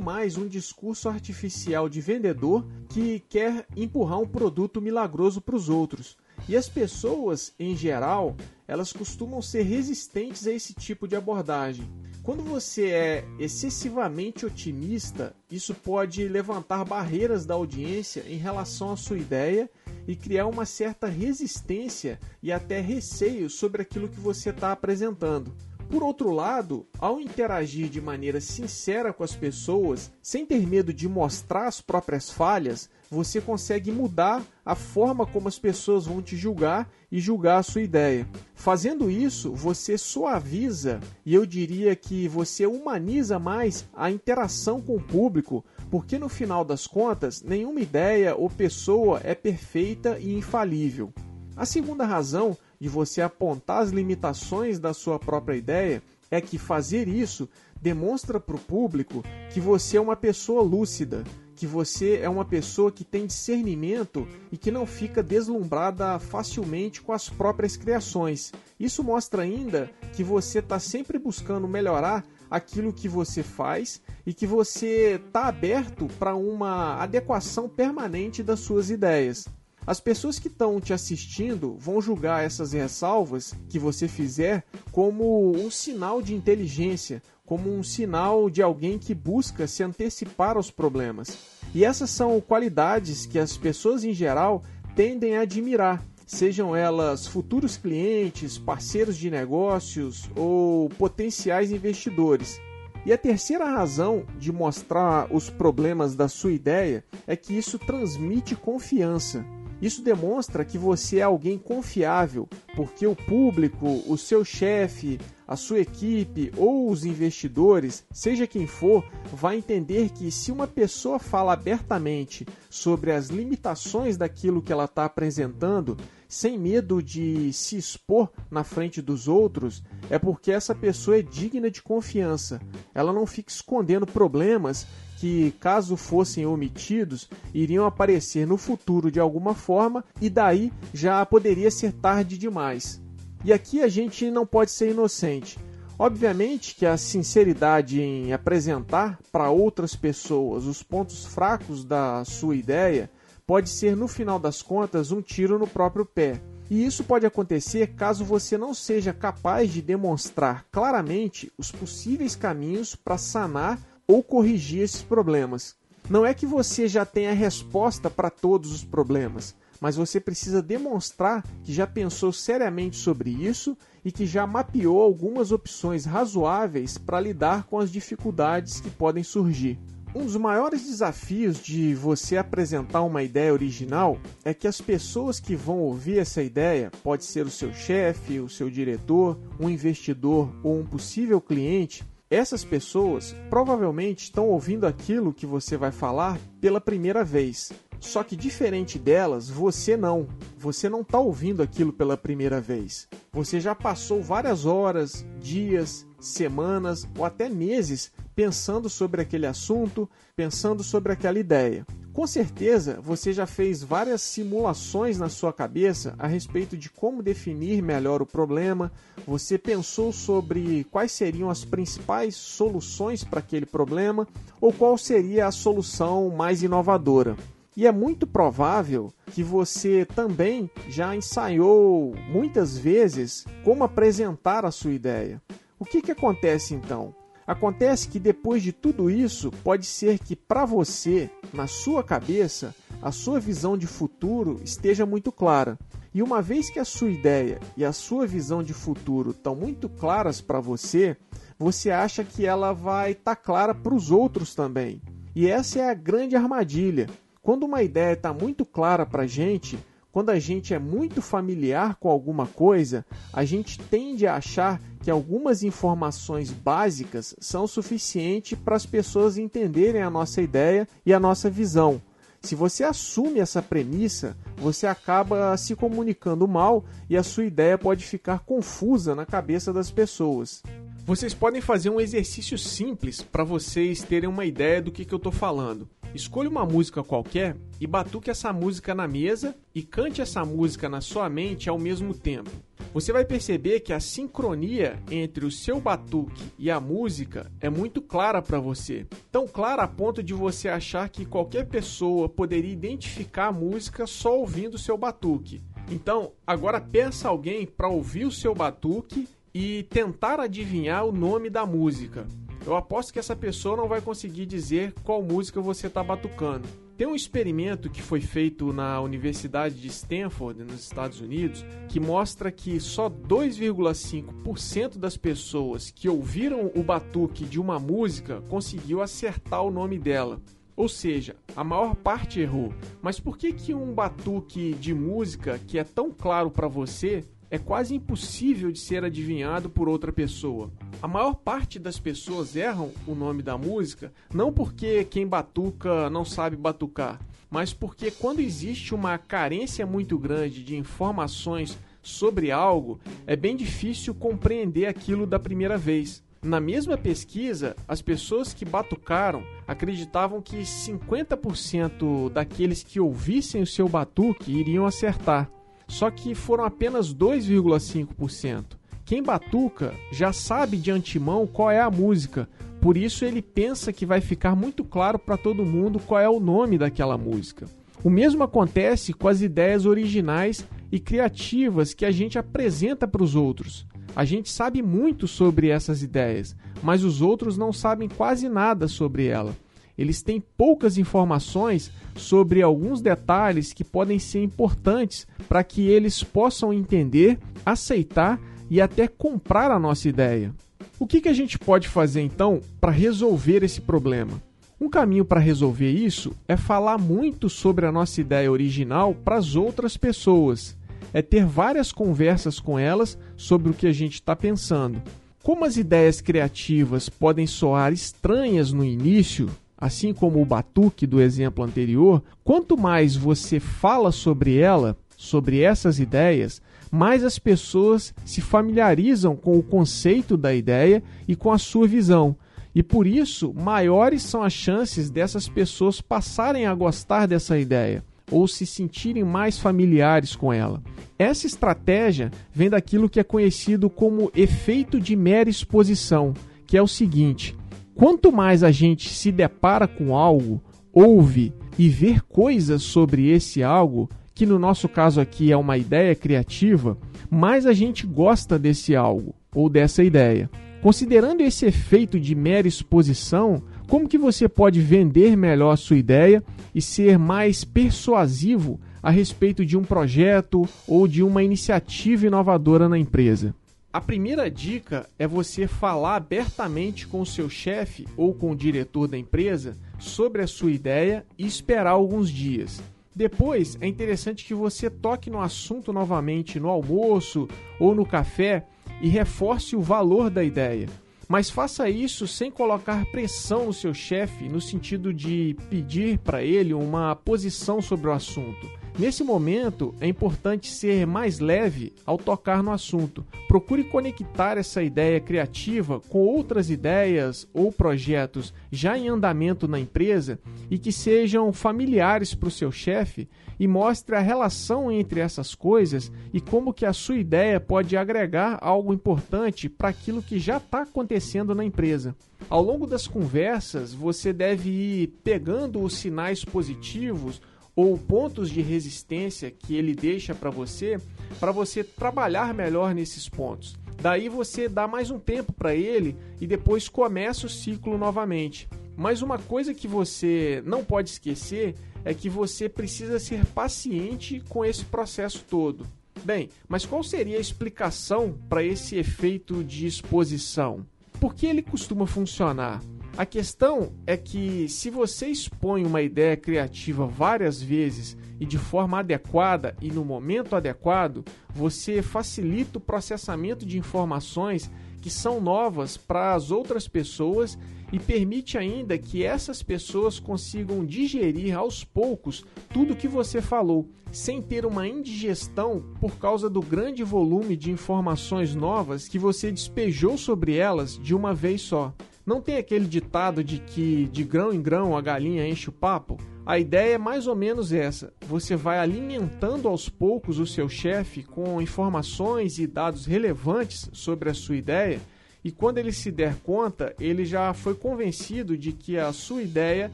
mais 0.00 0.38
um 0.38 0.46
discurso 0.46 1.08
artificial 1.08 1.88
de 1.88 2.00
vendedor 2.00 2.64
que 2.88 3.20
quer 3.28 3.66
empurrar 3.76 4.20
um 4.20 4.26
produto 4.26 4.80
milagroso 4.80 5.40
para 5.40 5.56
os 5.56 5.68
outros. 5.68 6.16
E 6.48 6.56
as 6.56 6.68
pessoas, 6.68 7.52
em 7.58 7.76
geral, 7.76 8.34
elas 8.66 8.92
costumam 8.92 9.42
ser 9.42 9.62
resistentes 9.62 10.46
a 10.46 10.52
esse 10.52 10.72
tipo 10.72 11.06
de 11.06 11.16
abordagem. 11.16 11.86
Quando 12.22 12.42
você 12.42 12.90
é 12.90 13.24
excessivamente 13.38 14.46
otimista, 14.46 15.34
isso 15.50 15.74
pode 15.74 16.26
levantar 16.28 16.84
barreiras 16.84 17.44
da 17.44 17.54
audiência 17.54 18.24
em 18.26 18.36
relação 18.36 18.92
à 18.92 18.96
sua 18.96 19.18
ideia 19.18 19.68
e 20.08 20.16
criar 20.16 20.46
uma 20.46 20.64
certa 20.64 21.06
resistência 21.06 22.18
e 22.42 22.50
até 22.50 22.80
receio 22.80 23.50
sobre 23.50 23.82
aquilo 23.82 24.08
que 24.08 24.18
você 24.18 24.48
está 24.48 24.72
apresentando. 24.72 25.54
Por 25.90 26.02
outro 26.02 26.30
lado, 26.30 26.86
ao 26.98 27.18
interagir 27.18 27.88
de 27.88 28.00
maneira 28.00 28.40
sincera 28.40 29.12
com 29.12 29.24
as 29.24 29.34
pessoas, 29.34 30.10
sem 30.20 30.44
ter 30.44 30.66
medo 30.66 30.92
de 30.92 31.08
mostrar 31.08 31.66
as 31.66 31.80
próprias 31.80 32.30
falhas, 32.30 32.90
você 33.10 33.40
consegue 33.40 33.90
mudar 33.90 34.42
a 34.64 34.74
forma 34.74 35.26
como 35.26 35.48
as 35.48 35.58
pessoas 35.58 36.04
vão 36.04 36.20
te 36.20 36.36
julgar 36.36 36.90
e 37.10 37.18
julgar 37.20 37.58
a 37.58 37.62
sua 37.62 37.80
ideia. 37.80 38.28
Fazendo 38.54 39.10
isso, 39.10 39.54
você 39.54 39.96
suaviza 39.96 41.00
e 41.24 41.34
eu 41.34 41.46
diria 41.46 41.96
que 41.96 42.28
você 42.28 42.66
humaniza 42.66 43.38
mais 43.38 43.86
a 43.94 44.10
interação 44.10 44.82
com 44.82 44.96
o 44.96 45.02
público, 45.02 45.64
porque 45.90 46.18
no 46.18 46.28
final 46.28 46.64
das 46.64 46.86
contas, 46.86 47.42
nenhuma 47.42 47.80
ideia 47.80 48.34
ou 48.34 48.50
pessoa 48.50 49.20
é 49.24 49.34
perfeita 49.34 50.18
e 50.18 50.34
infalível. 50.34 51.12
A 51.56 51.64
segunda 51.64 52.04
razão 52.04 52.56
de 52.80 52.88
você 52.88 53.20
apontar 53.20 53.82
as 53.82 53.90
limitações 53.90 54.78
da 54.78 54.94
sua 54.94 55.18
própria 55.18 55.56
ideia 55.56 56.02
é 56.30 56.40
que 56.40 56.58
fazer 56.58 57.08
isso 57.08 57.48
demonstra 57.80 58.38
para 58.38 58.56
o 58.56 58.60
público 58.60 59.24
que 59.52 59.60
você 59.60 59.96
é 59.96 60.00
uma 60.00 60.16
pessoa 60.16 60.62
lúcida, 60.62 61.24
que 61.56 61.66
você 61.66 62.20
é 62.22 62.28
uma 62.28 62.44
pessoa 62.44 62.92
que 62.92 63.04
tem 63.04 63.26
discernimento 63.26 64.28
e 64.52 64.56
que 64.56 64.70
não 64.70 64.86
fica 64.86 65.22
deslumbrada 65.22 66.18
facilmente 66.18 67.00
com 67.00 67.12
as 67.12 67.28
próprias 67.28 67.76
criações. 67.76 68.52
Isso 68.78 69.02
mostra 69.02 69.42
ainda 69.42 69.90
que 70.12 70.22
você 70.22 70.60
está 70.60 70.78
sempre 70.78 71.18
buscando 71.18 71.66
melhorar 71.66 72.24
aquilo 72.50 72.92
que 72.92 73.08
você 73.08 73.42
faz 73.42 74.00
e 74.28 74.34
que 74.34 74.46
você 74.46 75.14
está 75.14 75.46
aberto 75.46 76.06
para 76.18 76.36
uma 76.36 76.96
adequação 77.02 77.66
permanente 77.66 78.42
das 78.42 78.60
suas 78.60 78.90
ideias. 78.90 79.48
As 79.86 80.00
pessoas 80.00 80.38
que 80.38 80.48
estão 80.48 80.78
te 80.82 80.92
assistindo 80.92 81.74
vão 81.78 81.98
julgar 81.98 82.44
essas 82.44 82.74
ressalvas 82.74 83.54
que 83.70 83.78
você 83.78 84.06
fizer 84.06 84.66
como 84.92 85.52
um 85.52 85.70
sinal 85.70 86.20
de 86.20 86.34
inteligência, 86.34 87.22
como 87.46 87.74
um 87.74 87.82
sinal 87.82 88.50
de 88.50 88.60
alguém 88.60 88.98
que 88.98 89.14
busca 89.14 89.66
se 89.66 89.82
antecipar 89.82 90.58
aos 90.58 90.70
problemas. 90.70 91.38
E 91.74 91.82
essas 91.82 92.10
são 92.10 92.38
qualidades 92.38 93.24
que 93.24 93.38
as 93.38 93.56
pessoas 93.56 94.04
em 94.04 94.12
geral 94.12 94.62
tendem 94.94 95.38
a 95.38 95.40
admirar, 95.40 96.04
sejam 96.26 96.76
elas 96.76 97.26
futuros 97.26 97.78
clientes, 97.78 98.58
parceiros 98.58 99.16
de 99.16 99.30
negócios 99.30 100.28
ou 100.36 100.90
potenciais 100.90 101.72
investidores. 101.72 102.60
E 103.08 103.12
a 103.12 103.16
terceira 103.16 103.64
razão 103.64 104.26
de 104.38 104.52
mostrar 104.52 105.34
os 105.34 105.48
problemas 105.48 106.14
da 106.14 106.28
sua 106.28 106.52
ideia 106.52 107.02
é 107.26 107.34
que 107.34 107.56
isso 107.56 107.78
transmite 107.78 108.54
confiança. 108.54 109.42
Isso 109.80 110.02
demonstra 110.02 110.64
que 110.64 110.76
você 110.76 111.18
é 111.18 111.22
alguém 111.22 111.56
confiável, 111.56 112.48
porque 112.74 113.06
o 113.06 113.14
público, 113.14 114.02
o 114.06 114.18
seu 114.18 114.44
chefe, 114.44 115.20
a 115.46 115.56
sua 115.56 115.80
equipe 115.80 116.52
ou 116.56 116.90
os 116.90 117.04
investidores, 117.04 118.04
seja 118.10 118.46
quem 118.46 118.66
for, 118.66 119.04
vai 119.32 119.56
entender 119.56 120.10
que 120.10 120.30
se 120.30 120.50
uma 120.50 120.66
pessoa 120.66 121.18
fala 121.18 121.52
abertamente 121.52 122.46
sobre 122.68 123.12
as 123.12 123.28
limitações 123.28 124.16
daquilo 124.16 124.60
que 124.60 124.72
ela 124.72 124.84
está 124.84 125.04
apresentando, 125.04 125.96
sem 126.28 126.58
medo 126.58 127.02
de 127.02 127.50
se 127.52 127.78
expor 127.78 128.30
na 128.50 128.62
frente 128.62 129.00
dos 129.00 129.26
outros, 129.26 129.82
é 130.10 130.18
porque 130.18 130.52
essa 130.52 130.74
pessoa 130.74 131.18
é 131.18 131.22
digna 131.22 131.70
de 131.70 131.82
confiança. 131.82 132.60
Ela 132.94 133.12
não 133.12 133.24
fica 133.24 133.50
escondendo 133.50 134.06
problemas 134.06 134.86
que, 135.18 135.52
caso 135.58 135.96
fossem 135.96 136.46
omitidos, 136.46 137.28
iriam 137.52 137.84
aparecer 137.84 138.46
no 138.46 138.56
futuro 138.56 139.10
de 139.10 139.18
alguma 139.18 139.52
forma 139.52 140.04
e 140.20 140.30
daí 140.30 140.72
já 140.94 141.26
poderia 141.26 141.70
ser 141.70 141.92
tarde 141.92 142.38
demais. 142.38 143.02
E 143.44 143.52
aqui 143.52 143.82
a 143.82 143.88
gente 143.88 144.30
não 144.30 144.46
pode 144.46 144.70
ser 144.70 144.90
inocente. 144.90 145.58
Obviamente 145.98 146.76
que 146.76 146.86
a 146.86 146.96
sinceridade 146.96 148.00
em 148.00 148.32
apresentar 148.32 149.18
para 149.32 149.50
outras 149.50 149.96
pessoas 149.96 150.64
os 150.64 150.84
pontos 150.84 151.24
fracos 151.26 151.84
da 151.84 152.24
sua 152.24 152.54
ideia 152.54 153.10
pode 153.44 153.68
ser, 153.70 153.96
no 153.96 154.06
final 154.06 154.38
das 154.38 154.62
contas, 154.62 155.10
um 155.10 155.20
tiro 155.20 155.58
no 155.58 155.66
próprio 155.66 156.06
pé. 156.06 156.40
E 156.70 156.84
isso 156.84 157.02
pode 157.02 157.26
acontecer 157.26 157.94
caso 157.94 158.24
você 158.24 158.56
não 158.56 158.72
seja 158.72 159.12
capaz 159.12 159.72
de 159.72 159.82
demonstrar 159.82 160.66
claramente 160.70 161.50
os 161.58 161.72
possíveis 161.72 162.36
caminhos 162.36 162.94
para 162.94 163.18
sanar 163.18 163.80
ou 164.08 164.22
corrigir 164.22 164.80
esses 164.80 165.02
problemas. 165.02 165.76
Não 166.08 166.24
é 166.24 166.32
que 166.32 166.46
você 166.46 166.88
já 166.88 167.04
tenha 167.04 167.34
resposta 167.34 168.08
para 168.08 168.30
todos 168.30 168.72
os 168.72 168.82
problemas, 168.82 169.54
mas 169.78 169.94
você 169.94 170.18
precisa 170.18 170.62
demonstrar 170.62 171.44
que 171.62 171.72
já 171.72 171.86
pensou 171.86 172.32
seriamente 172.32 172.96
sobre 172.96 173.30
isso 173.30 173.76
e 174.02 174.10
que 174.10 174.26
já 174.26 174.46
mapeou 174.46 175.02
algumas 175.02 175.52
opções 175.52 176.06
razoáveis 176.06 176.96
para 176.96 177.20
lidar 177.20 177.64
com 177.64 177.78
as 177.78 177.92
dificuldades 177.92 178.80
que 178.80 178.90
podem 178.90 179.22
surgir. 179.22 179.78
Um 180.14 180.24
dos 180.24 180.36
maiores 180.36 180.86
desafios 180.86 181.62
de 181.62 181.94
você 181.94 182.38
apresentar 182.38 183.02
uma 183.02 183.22
ideia 183.22 183.52
original 183.52 184.18
é 184.42 184.54
que 184.54 184.66
as 184.66 184.80
pessoas 184.80 185.38
que 185.38 185.54
vão 185.54 185.80
ouvir 185.80 186.18
essa 186.18 186.42
ideia, 186.42 186.90
pode 187.04 187.26
ser 187.26 187.44
o 187.44 187.50
seu 187.50 187.74
chefe, 187.74 188.40
o 188.40 188.48
seu 188.48 188.70
diretor, 188.70 189.38
um 189.60 189.68
investidor 189.68 190.50
ou 190.62 190.80
um 190.80 190.86
possível 190.86 191.42
cliente, 191.42 192.06
essas 192.30 192.64
pessoas 192.64 193.34
provavelmente 193.48 194.24
estão 194.24 194.48
ouvindo 194.48 194.86
aquilo 194.86 195.32
que 195.32 195.46
você 195.46 195.76
vai 195.76 195.90
falar 195.90 196.38
pela 196.60 196.80
primeira 196.80 197.24
vez. 197.24 197.72
Só 198.00 198.22
que 198.22 198.36
diferente 198.36 198.98
delas, 198.98 199.48
você 199.48 199.96
não. 199.96 200.28
Você 200.56 200.88
não 200.88 201.00
está 201.00 201.18
ouvindo 201.18 201.62
aquilo 201.62 201.92
pela 201.92 202.16
primeira 202.16 202.60
vez. 202.60 203.08
Você 203.32 203.60
já 203.60 203.74
passou 203.74 204.22
várias 204.22 204.64
horas, 204.66 205.26
dias, 205.40 206.06
semanas 206.20 207.08
ou 207.16 207.24
até 207.24 207.48
meses 207.48 208.12
pensando 208.36 208.88
sobre 208.88 209.20
aquele 209.20 209.46
assunto, 209.46 210.08
pensando 210.36 210.84
sobre 210.84 211.12
aquela 211.12 211.38
ideia. 211.38 211.84
Com 212.18 212.26
certeza 212.26 212.98
você 213.00 213.32
já 213.32 213.46
fez 213.46 213.80
várias 213.80 214.22
simulações 214.22 215.20
na 215.20 215.28
sua 215.28 215.52
cabeça 215.52 216.16
a 216.18 216.26
respeito 216.26 216.76
de 216.76 216.90
como 216.90 217.22
definir 217.22 217.80
melhor 217.80 218.20
o 218.20 218.26
problema, 218.26 218.90
você 219.24 219.56
pensou 219.56 220.12
sobre 220.12 220.82
quais 220.90 221.12
seriam 221.12 221.48
as 221.48 221.64
principais 221.64 222.34
soluções 222.34 223.22
para 223.22 223.38
aquele 223.38 223.64
problema 223.64 224.26
ou 224.60 224.72
qual 224.72 224.98
seria 224.98 225.46
a 225.46 225.52
solução 225.52 226.28
mais 226.30 226.60
inovadora. 226.60 227.36
E 227.76 227.86
é 227.86 227.92
muito 227.92 228.26
provável 228.26 229.12
que 229.32 229.44
você 229.44 230.04
também 230.04 230.68
já 230.88 231.14
ensaiou 231.14 232.16
muitas 232.28 232.76
vezes 232.76 233.44
como 233.62 233.84
apresentar 233.84 234.64
a 234.64 234.72
sua 234.72 234.90
ideia. 234.90 235.40
O 235.78 235.84
que, 235.84 236.02
que 236.02 236.10
acontece 236.10 236.74
então? 236.74 237.14
Acontece 237.48 238.08
que 238.08 238.18
depois 238.18 238.62
de 238.62 238.72
tudo 238.72 239.08
isso, 239.08 239.50
pode 239.64 239.86
ser 239.86 240.18
que 240.18 240.36
para 240.36 240.66
você, 240.66 241.30
na 241.50 241.66
sua 241.66 242.04
cabeça, 242.04 242.74
a 243.00 243.10
sua 243.10 243.40
visão 243.40 243.74
de 243.74 243.86
futuro 243.86 244.60
esteja 244.62 245.06
muito 245.06 245.32
clara. 245.32 245.78
E 246.12 246.22
uma 246.22 246.42
vez 246.42 246.68
que 246.68 246.78
a 246.78 246.84
sua 246.84 247.08
ideia 247.08 247.58
e 247.74 247.86
a 247.86 247.92
sua 247.92 248.26
visão 248.26 248.62
de 248.62 248.74
futuro 248.74 249.30
estão 249.30 249.56
muito 249.56 249.88
claras 249.88 250.42
para 250.42 250.60
você, 250.60 251.16
você 251.58 251.90
acha 251.90 252.22
que 252.22 252.44
ela 252.44 252.74
vai 252.74 253.12
estar 253.12 253.34
tá 253.34 253.42
clara 253.42 253.74
para 253.74 253.94
os 253.94 254.10
outros 254.10 254.54
também. 254.54 255.00
E 255.34 255.48
essa 255.48 255.78
é 255.78 255.88
a 255.88 255.94
grande 255.94 256.36
armadilha. 256.36 257.08
Quando 257.40 257.62
uma 257.62 257.82
ideia 257.82 258.12
está 258.12 258.30
muito 258.30 258.66
clara 258.66 259.06
para 259.06 259.22
a 259.22 259.26
gente, 259.26 259.78
quando 260.18 260.30
a 260.30 260.38
gente 260.40 260.74
é 260.74 260.80
muito 260.80 261.22
familiar 261.22 261.94
com 261.94 262.08
alguma 262.08 262.44
coisa, 262.44 263.06
a 263.32 263.44
gente 263.44 263.78
tende 263.78 264.26
a 264.26 264.34
achar 264.34 264.82
que 265.00 265.12
algumas 265.12 265.62
informações 265.62 266.50
básicas 266.50 267.36
são 267.38 267.68
suficientes 267.68 268.58
para 268.58 268.74
as 268.74 268.84
pessoas 268.84 269.38
entenderem 269.38 270.02
a 270.02 270.10
nossa 270.10 270.42
ideia 270.42 270.88
e 271.06 271.14
a 271.14 271.20
nossa 271.20 271.48
visão. 271.48 272.02
Se 272.42 272.56
você 272.56 272.82
assume 272.82 273.38
essa 273.38 273.62
premissa, 273.62 274.36
você 274.56 274.88
acaba 274.88 275.56
se 275.56 275.76
comunicando 275.76 276.48
mal 276.48 276.84
e 277.08 277.16
a 277.16 277.22
sua 277.22 277.44
ideia 277.44 277.78
pode 277.78 278.04
ficar 278.04 278.40
confusa 278.40 279.14
na 279.14 279.24
cabeça 279.24 279.72
das 279.72 279.88
pessoas. 279.88 280.64
Vocês 281.06 281.32
podem 281.32 281.60
fazer 281.60 281.90
um 281.90 282.00
exercício 282.00 282.58
simples 282.58 283.22
para 283.22 283.44
vocês 283.44 284.02
terem 284.02 284.28
uma 284.28 284.44
ideia 284.44 284.82
do 284.82 284.90
que, 284.90 285.04
que 285.04 285.14
eu 285.14 285.18
estou 285.18 285.30
falando. 285.30 285.88
Escolha 286.14 286.48
uma 286.48 286.64
música 286.64 287.02
qualquer 287.02 287.56
e 287.80 287.86
batuque 287.86 288.30
essa 288.30 288.52
música 288.52 288.94
na 288.94 289.06
mesa 289.06 289.54
e 289.74 289.82
cante 289.82 290.22
essa 290.22 290.44
música 290.44 290.88
na 290.88 291.00
sua 291.00 291.28
mente 291.28 291.68
ao 291.68 291.78
mesmo 291.78 292.14
tempo. 292.14 292.50
Você 292.94 293.12
vai 293.12 293.24
perceber 293.24 293.80
que 293.80 293.92
a 293.92 294.00
sincronia 294.00 294.98
entre 295.10 295.44
o 295.44 295.50
seu 295.50 295.78
batuque 295.78 296.42
e 296.58 296.70
a 296.70 296.80
música 296.80 297.52
é 297.60 297.68
muito 297.68 298.00
clara 298.00 298.40
para 298.40 298.58
você. 298.58 299.06
Tão 299.30 299.46
clara 299.46 299.82
a 299.82 299.88
ponto 299.88 300.22
de 300.22 300.32
você 300.32 300.68
achar 300.68 301.10
que 301.10 301.26
qualquer 301.26 301.66
pessoa 301.66 302.28
poderia 302.28 302.72
identificar 302.72 303.48
a 303.48 303.52
música 303.52 304.06
só 304.06 304.38
ouvindo 304.38 304.74
o 304.74 304.78
seu 304.78 304.96
batuque. 304.96 305.60
Então, 305.90 306.32
agora 306.46 306.80
peça 306.80 307.28
alguém 307.28 307.66
para 307.66 307.88
ouvir 307.88 308.24
o 308.24 308.32
seu 308.32 308.54
batuque 308.54 309.28
e 309.52 309.82
tentar 309.84 310.40
adivinhar 310.40 311.04
o 311.04 311.12
nome 311.12 311.50
da 311.50 311.66
música. 311.66 312.26
Eu 312.68 312.76
aposto 312.76 313.14
que 313.14 313.18
essa 313.18 313.34
pessoa 313.34 313.78
não 313.78 313.88
vai 313.88 314.02
conseguir 314.02 314.44
dizer 314.44 314.92
qual 315.02 315.22
música 315.22 315.58
você 315.58 315.86
está 315.86 316.04
batucando. 316.04 316.68
Tem 316.98 317.06
um 317.06 317.14
experimento 317.14 317.88
que 317.88 318.02
foi 318.02 318.20
feito 318.20 318.74
na 318.74 319.00
Universidade 319.00 319.80
de 319.80 319.86
Stanford, 319.86 320.64
nos 320.64 320.80
Estados 320.80 321.18
Unidos, 321.18 321.64
que 321.88 321.98
mostra 321.98 322.52
que 322.52 322.78
só 322.78 323.08
2,5% 323.08 324.98
das 324.98 325.16
pessoas 325.16 325.90
que 325.90 326.10
ouviram 326.10 326.70
o 326.74 326.82
batuque 326.82 327.46
de 327.46 327.58
uma 327.58 327.78
música 327.78 328.42
conseguiu 328.50 329.00
acertar 329.00 329.62
o 329.62 329.70
nome 329.70 329.98
dela. 329.98 330.38
Ou 330.76 330.90
seja, 330.90 331.36
a 331.56 331.64
maior 331.64 331.96
parte 331.96 332.38
errou. 332.38 332.74
Mas 333.00 333.18
por 333.18 333.38
que, 333.38 333.50
que 333.50 333.72
um 333.72 333.94
batuque 333.94 334.74
de 334.74 334.92
música 334.92 335.58
que 335.66 335.78
é 335.78 335.84
tão 335.84 336.10
claro 336.10 336.50
para 336.50 336.68
você 336.68 337.24
é 337.50 337.58
quase 337.58 337.94
impossível 337.94 338.70
de 338.70 338.78
ser 338.78 339.04
adivinhado 339.04 339.70
por 339.70 339.88
outra 339.88 340.12
pessoa. 340.12 340.70
A 341.00 341.08
maior 341.08 341.34
parte 341.34 341.78
das 341.78 341.98
pessoas 341.98 342.56
erram 342.56 342.90
o 343.06 343.14
nome 343.14 343.42
da 343.42 343.56
música 343.56 344.12
não 344.32 344.52
porque 344.52 345.04
quem 345.04 345.26
batuca 345.26 346.10
não 346.10 346.24
sabe 346.24 346.56
batucar, 346.56 347.20
mas 347.50 347.72
porque 347.72 348.10
quando 348.10 348.40
existe 348.40 348.94
uma 348.94 349.16
carência 349.16 349.86
muito 349.86 350.18
grande 350.18 350.62
de 350.62 350.76
informações 350.76 351.78
sobre 352.02 352.50
algo, 352.50 353.00
é 353.26 353.36
bem 353.36 353.56
difícil 353.56 354.14
compreender 354.14 354.86
aquilo 354.86 355.26
da 355.26 355.38
primeira 355.38 355.76
vez. 355.76 356.22
Na 356.40 356.60
mesma 356.60 356.96
pesquisa, 356.96 357.74
as 357.86 358.00
pessoas 358.00 358.54
que 358.54 358.64
batucaram 358.64 359.42
acreditavam 359.66 360.40
que 360.40 360.58
50% 360.58 362.30
daqueles 362.30 362.84
que 362.84 363.00
ouvissem 363.00 363.60
o 363.60 363.66
seu 363.66 363.88
batuque 363.88 364.52
iriam 364.52 364.86
acertar 364.86 365.50
só 365.88 366.10
que 366.10 366.34
foram 366.34 366.64
apenas 366.64 367.12
2,5%. 367.12 368.76
Quem 369.04 369.22
batuca 369.22 369.94
já 370.12 370.32
sabe 370.32 370.76
de 370.76 370.90
antemão 370.90 371.46
qual 371.46 371.70
é 371.70 371.80
a 371.80 371.90
música, 371.90 372.48
por 372.80 372.96
isso 372.96 373.24
ele 373.24 373.40
pensa 373.40 373.92
que 373.92 374.06
vai 374.06 374.20
ficar 374.20 374.54
muito 374.54 374.84
claro 374.84 375.18
para 375.18 375.36
todo 375.36 375.64
mundo 375.64 375.98
qual 375.98 376.20
é 376.20 376.28
o 376.28 376.38
nome 376.38 376.76
daquela 376.76 377.16
música. 377.16 377.66
O 378.04 378.10
mesmo 378.10 378.44
acontece 378.44 379.12
com 379.12 379.26
as 379.26 379.40
ideias 379.40 379.86
originais 379.86 380.64
e 380.92 381.00
criativas 381.00 381.94
que 381.94 382.04
a 382.04 382.10
gente 382.10 382.38
apresenta 382.38 383.08
para 383.08 383.22
os 383.22 383.34
outros. 383.34 383.86
A 384.14 384.24
gente 384.24 384.50
sabe 384.50 384.82
muito 384.82 385.26
sobre 385.26 385.68
essas 385.68 386.02
ideias, 386.02 386.54
mas 386.82 387.02
os 387.02 387.20
outros 387.20 387.56
não 387.56 387.72
sabem 387.72 388.08
quase 388.08 388.48
nada 388.48 388.86
sobre 388.86 389.26
ela 389.26 389.54
eles 389.98 390.22
têm 390.22 390.40
poucas 390.40 390.96
informações 390.96 391.90
sobre 392.14 392.62
alguns 392.62 393.00
detalhes 393.00 393.72
que 393.72 393.82
podem 393.82 394.20
ser 394.20 394.42
importantes 394.44 395.26
para 395.48 395.64
que 395.64 395.88
eles 395.88 396.22
possam 396.22 396.72
entender, 396.72 397.36
aceitar 397.66 398.40
e 398.70 398.80
até 398.80 399.08
comprar 399.08 399.72
a 399.72 399.78
nossa 399.78 400.08
ideia. 400.08 400.54
O 401.00 401.06
que, 401.06 401.20
que 401.20 401.28
a 401.28 401.32
gente 401.32 401.58
pode 401.58 401.88
fazer 401.88 402.20
então 402.20 402.60
para 402.80 402.92
resolver 402.92 403.64
esse 403.64 403.80
problema? 403.80 404.40
Um 404.80 404.88
caminho 404.88 405.24
para 405.24 405.40
resolver 405.40 405.90
isso 405.90 406.32
é 406.46 406.56
falar 406.56 406.98
muito 406.98 407.48
sobre 407.48 407.84
a 407.84 407.90
nossa 407.90 408.20
ideia 408.20 408.50
original 408.50 409.12
para 409.12 409.36
as 409.36 409.56
outras 409.56 409.96
pessoas. 409.96 410.76
É 411.12 411.20
ter 411.20 411.44
várias 411.44 411.90
conversas 411.90 412.60
com 412.60 412.78
elas 412.78 413.18
sobre 413.36 413.70
o 413.70 413.74
que 413.74 413.88
a 413.88 413.92
gente 413.92 414.14
está 414.14 414.36
pensando. 414.36 415.02
Como 415.42 415.64
as 415.64 415.76
ideias 415.76 416.20
criativas 416.20 417.08
podem 417.08 417.46
soar 417.46 417.92
estranhas 417.92 418.72
no 418.72 418.84
início, 418.84 419.48
assim 419.78 420.12
como 420.12 420.42
o 420.42 420.44
batuque 420.44 421.06
do 421.06 421.20
exemplo 421.20 421.64
anterior, 421.64 422.22
quanto 422.42 422.76
mais 422.76 423.14
você 423.14 423.60
fala 423.60 424.10
sobre 424.10 424.58
ela, 424.58 424.96
sobre 425.16 425.60
essas 425.60 426.00
ideias, 426.00 426.60
mais 426.90 427.22
as 427.22 427.38
pessoas 427.38 428.12
se 428.24 428.40
familiarizam 428.40 429.36
com 429.36 429.56
o 429.58 429.62
conceito 429.62 430.36
da 430.36 430.54
ideia 430.54 431.02
e 431.26 431.36
com 431.36 431.52
a 431.52 431.58
sua 431.58 431.86
visão. 431.86 432.36
E 432.74 432.82
por 432.82 433.06
isso, 433.06 433.52
maiores 433.54 434.22
são 434.22 434.42
as 434.42 434.52
chances 434.52 435.10
dessas 435.10 435.48
pessoas 435.48 436.00
passarem 436.00 436.66
a 436.66 436.74
gostar 436.74 437.26
dessa 437.26 437.58
ideia 437.58 438.04
ou 438.30 438.46
se 438.46 438.66
sentirem 438.66 439.24
mais 439.24 439.58
familiares 439.58 440.36
com 440.36 440.52
ela. 440.52 440.82
Essa 441.18 441.46
estratégia 441.46 442.30
vem 442.52 442.70
daquilo 442.70 443.08
que 443.08 443.18
é 443.18 443.24
conhecido 443.24 443.88
como 443.88 444.30
efeito 444.34 445.00
de 445.00 445.16
mera 445.16 445.48
exposição, 445.48 446.34
que 446.66 446.76
é 446.76 446.82
o 446.82 446.86
seguinte: 446.86 447.56
Quanto 447.98 448.30
mais 448.30 448.62
a 448.62 448.70
gente 448.70 449.08
se 449.08 449.32
depara 449.32 449.88
com 449.88 450.14
algo, 450.14 450.62
ouve 450.92 451.52
e 451.76 451.88
vê 451.88 452.20
coisas 452.28 452.84
sobre 452.84 453.28
esse 453.28 453.60
algo, 453.60 454.08
que 454.32 454.46
no 454.46 454.56
nosso 454.56 454.88
caso 454.88 455.20
aqui 455.20 455.50
é 455.50 455.56
uma 455.56 455.76
ideia 455.76 456.14
criativa, 456.14 456.96
mais 457.28 457.66
a 457.66 457.72
gente 457.72 458.06
gosta 458.06 458.56
desse 458.56 458.94
algo 458.94 459.34
ou 459.52 459.68
dessa 459.68 460.04
ideia. 460.04 460.48
Considerando 460.80 461.40
esse 461.40 461.66
efeito 461.66 462.20
de 462.20 462.36
mera 462.36 462.68
exposição, 462.68 463.60
como 463.88 464.08
que 464.08 464.16
você 464.16 464.48
pode 464.48 464.80
vender 464.80 465.36
melhor 465.36 465.74
sua 465.74 465.96
ideia 465.96 466.40
e 466.72 466.80
ser 466.80 467.18
mais 467.18 467.64
persuasivo 467.64 468.78
a 469.02 469.10
respeito 469.10 469.66
de 469.66 469.76
um 469.76 469.82
projeto 469.82 470.68
ou 470.86 471.08
de 471.08 471.20
uma 471.20 471.42
iniciativa 471.42 472.28
inovadora 472.28 472.88
na 472.88 472.96
empresa? 472.96 473.52
A 473.90 474.02
primeira 474.02 474.50
dica 474.50 475.08
é 475.18 475.26
você 475.26 475.66
falar 475.66 476.16
abertamente 476.16 477.06
com 477.06 477.22
o 477.22 477.26
seu 477.26 477.48
chefe 477.48 478.06
ou 478.18 478.34
com 478.34 478.50
o 478.50 478.56
diretor 478.56 479.08
da 479.08 479.16
empresa 479.16 479.78
sobre 479.98 480.42
a 480.42 480.46
sua 480.46 480.70
ideia 480.70 481.24
e 481.38 481.46
esperar 481.46 481.92
alguns 481.92 482.28
dias. 482.28 482.82
Depois, 483.16 483.78
é 483.80 483.86
interessante 483.86 484.44
que 484.44 484.52
você 484.52 484.90
toque 484.90 485.30
no 485.30 485.40
assunto 485.40 485.90
novamente 485.90 486.60
no 486.60 486.68
almoço 486.68 487.48
ou 487.80 487.94
no 487.94 488.04
café 488.04 488.66
e 489.00 489.08
reforce 489.08 489.74
o 489.74 489.80
valor 489.80 490.28
da 490.28 490.44
ideia. 490.44 490.86
Mas 491.26 491.48
faça 491.48 491.88
isso 491.88 492.26
sem 492.26 492.50
colocar 492.50 493.06
pressão 493.06 493.66
no 493.66 493.72
seu 493.72 493.94
chefe 493.94 494.50
no 494.50 494.60
sentido 494.60 495.14
de 495.14 495.56
pedir 495.70 496.18
para 496.18 496.42
ele 496.42 496.74
uma 496.74 497.16
posição 497.16 497.80
sobre 497.80 498.08
o 498.08 498.12
assunto. 498.12 498.68
Nesse 498.98 499.22
momento, 499.22 499.94
é 500.00 500.08
importante 500.08 500.68
ser 500.68 501.06
mais 501.06 501.38
leve 501.38 501.92
ao 502.04 502.18
tocar 502.18 502.64
no 502.64 502.72
assunto. 502.72 503.24
Procure 503.46 503.84
conectar 503.84 504.58
essa 504.58 504.82
ideia 504.82 505.20
criativa 505.20 506.00
com 506.00 506.18
outras 506.18 506.68
ideias 506.68 507.46
ou 507.54 507.70
projetos 507.70 508.52
já 508.72 508.98
em 508.98 509.08
andamento 509.08 509.68
na 509.68 509.78
empresa 509.78 510.40
e 510.68 510.76
que 510.78 510.90
sejam 510.90 511.52
familiares 511.52 512.34
para 512.34 512.48
o 512.48 512.50
seu 512.50 512.72
chefe 512.72 513.28
e 513.56 513.68
mostre 513.68 514.16
a 514.16 514.20
relação 514.20 514.90
entre 514.90 515.20
essas 515.20 515.54
coisas 515.54 516.10
e 516.32 516.40
como 516.40 516.74
que 516.74 516.84
a 516.84 516.92
sua 516.92 517.18
ideia 517.18 517.60
pode 517.60 517.96
agregar 517.96 518.58
algo 518.60 518.92
importante 518.92 519.68
para 519.68 519.90
aquilo 519.90 520.20
que 520.20 520.40
já 520.40 520.56
está 520.56 520.82
acontecendo 520.82 521.54
na 521.54 521.64
empresa. 521.64 522.16
Ao 522.50 522.62
longo 522.62 522.86
das 522.86 523.06
conversas, 523.06 523.94
você 523.94 524.32
deve 524.32 524.70
ir 524.70 525.06
pegando 525.22 525.82
os 525.82 525.94
sinais 525.94 526.44
positivos 526.44 527.40
ou 527.78 527.96
pontos 527.96 528.50
de 528.50 528.60
resistência 528.60 529.52
que 529.52 529.76
ele 529.76 529.94
deixa 529.94 530.34
para 530.34 530.50
você, 530.50 530.98
para 531.38 531.52
você 531.52 531.84
trabalhar 531.84 532.52
melhor 532.52 532.92
nesses 532.92 533.28
pontos. 533.28 533.76
Daí 534.02 534.28
você 534.28 534.68
dá 534.68 534.88
mais 534.88 535.12
um 535.12 535.18
tempo 535.20 535.52
para 535.52 535.76
ele 535.76 536.16
e 536.40 536.46
depois 536.48 536.88
começa 536.88 537.46
o 537.46 537.48
ciclo 537.48 537.96
novamente. 537.96 538.68
Mas 538.96 539.22
uma 539.22 539.38
coisa 539.38 539.72
que 539.72 539.86
você 539.86 540.60
não 540.66 540.84
pode 540.84 541.10
esquecer 541.10 541.76
é 542.04 542.12
que 542.12 542.28
você 542.28 542.68
precisa 542.68 543.20
ser 543.20 543.46
paciente 543.46 544.42
com 544.48 544.64
esse 544.64 544.84
processo 544.84 545.44
todo. 545.48 545.86
Bem, 546.24 546.48
mas 546.68 546.84
qual 546.84 547.04
seria 547.04 547.38
a 547.38 547.40
explicação 547.40 548.36
para 548.48 548.64
esse 548.64 548.96
efeito 548.96 549.62
de 549.62 549.86
exposição? 549.86 550.84
Por 551.20 551.32
que 551.32 551.46
ele 551.46 551.62
costuma 551.62 552.08
funcionar? 552.08 552.82
A 553.18 553.26
questão 553.26 553.94
é 554.06 554.16
que 554.16 554.68
se 554.68 554.90
você 554.90 555.26
expõe 555.26 555.84
uma 555.84 556.00
ideia 556.00 556.36
criativa 556.36 557.04
várias 557.04 557.60
vezes 557.60 558.16
e 558.38 558.46
de 558.46 558.56
forma 558.56 559.00
adequada 559.00 559.76
e 559.82 559.90
no 559.90 560.04
momento 560.04 560.54
adequado, 560.54 561.24
você 561.52 562.00
facilita 562.00 562.78
o 562.78 562.80
processamento 562.80 563.66
de 563.66 563.76
informações 563.76 564.70
que 565.02 565.10
são 565.10 565.40
novas 565.40 565.96
para 565.96 566.32
as 566.32 566.52
outras 566.52 566.86
pessoas 566.86 567.58
e 567.92 567.98
permite 567.98 568.56
ainda 568.56 568.96
que 568.96 569.24
essas 569.24 569.64
pessoas 569.64 570.20
consigam 570.20 570.86
digerir 570.86 571.58
aos 571.58 571.82
poucos 571.82 572.44
tudo 572.72 572.94
que 572.94 573.08
você 573.08 573.42
falou, 573.42 573.88
sem 574.12 574.40
ter 574.40 574.64
uma 574.64 574.86
indigestão 574.86 575.84
por 576.00 576.18
causa 576.18 576.48
do 576.48 576.60
grande 576.60 577.02
volume 577.02 577.56
de 577.56 577.72
informações 577.72 578.54
novas 578.54 579.08
que 579.08 579.18
você 579.18 579.50
despejou 579.50 580.16
sobre 580.16 580.54
elas 580.54 580.96
de 580.96 581.16
uma 581.16 581.34
vez 581.34 581.62
só. 581.62 581.92
Não 582.28 582.42
tem 582.42 582.58
aquele 582.58 582.84
ditado 582.84 583.42
de 583.42 583.56
que 583.58 584.04
de 584.12 584.22
grão 584.22 584.52
em 584.52 584.60
grão 584.60 584.94
a 584.94 585.00
galinha 585.00 585.48
enche 585.48 585.70
o 585.70 585.72
papo? 585.72 586.18
A 586.44 586.58
ideia 586.58 586.96
é 586.96 586.98
mais 586.98 587.26
ou 587.26 587.34
menos 587.34 587.72
essa. 587.72 588.12
Você 588.28 588.54
vai 588.54 588.78
alimentando 588.78 589.66
aos 589.66 589.88
poucos 589.88 590.38
o 590.38 590.46
seu 590.46 590.68
chefe 590.68 591.22
com 591.22 591.58
informações 591.58 592.58
e 592.58 592.66
dados 592.66 593.06
relevantes 593.06 593.88
sobre 593.94 594.28
a 594.28 594.34
sua 594.34 594.56
ideia, 594.56 595.00
e 595.42 595.50
quando 595.50 595.78
ele 595.78 595.90
se 595.90 596.10
der 596.10 596.36
conta, 596.42 596.94
ele 597.00 597.24
já 597.24 597.54
foi 597.54 597.74
convencido 597.74 598.58
de 598.58 598.72
que 598.72 598.98
a 598.98 599.10
sua 599.10 599.40
ideia 599.40 599.90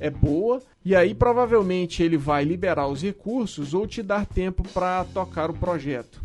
é 0.00 0.10
boa, 0.10 0.60
e 0.84 0.96
aí 0.96 1.14
provavelmente 1.14 2.02
ele 2.02 2.16
vai 2.16 2.42
liberar 2.42 2.88
os 2.88 3.00
recursos 3.00 3.74
ou 3.74 3.86
te 3.86 4.02
dar 4.02 4.26
tempo 4.26 4.64
para 4.74 5.04
tocar 5.04 5.50
o 5.50 5.54
projeto. 5.54 6.20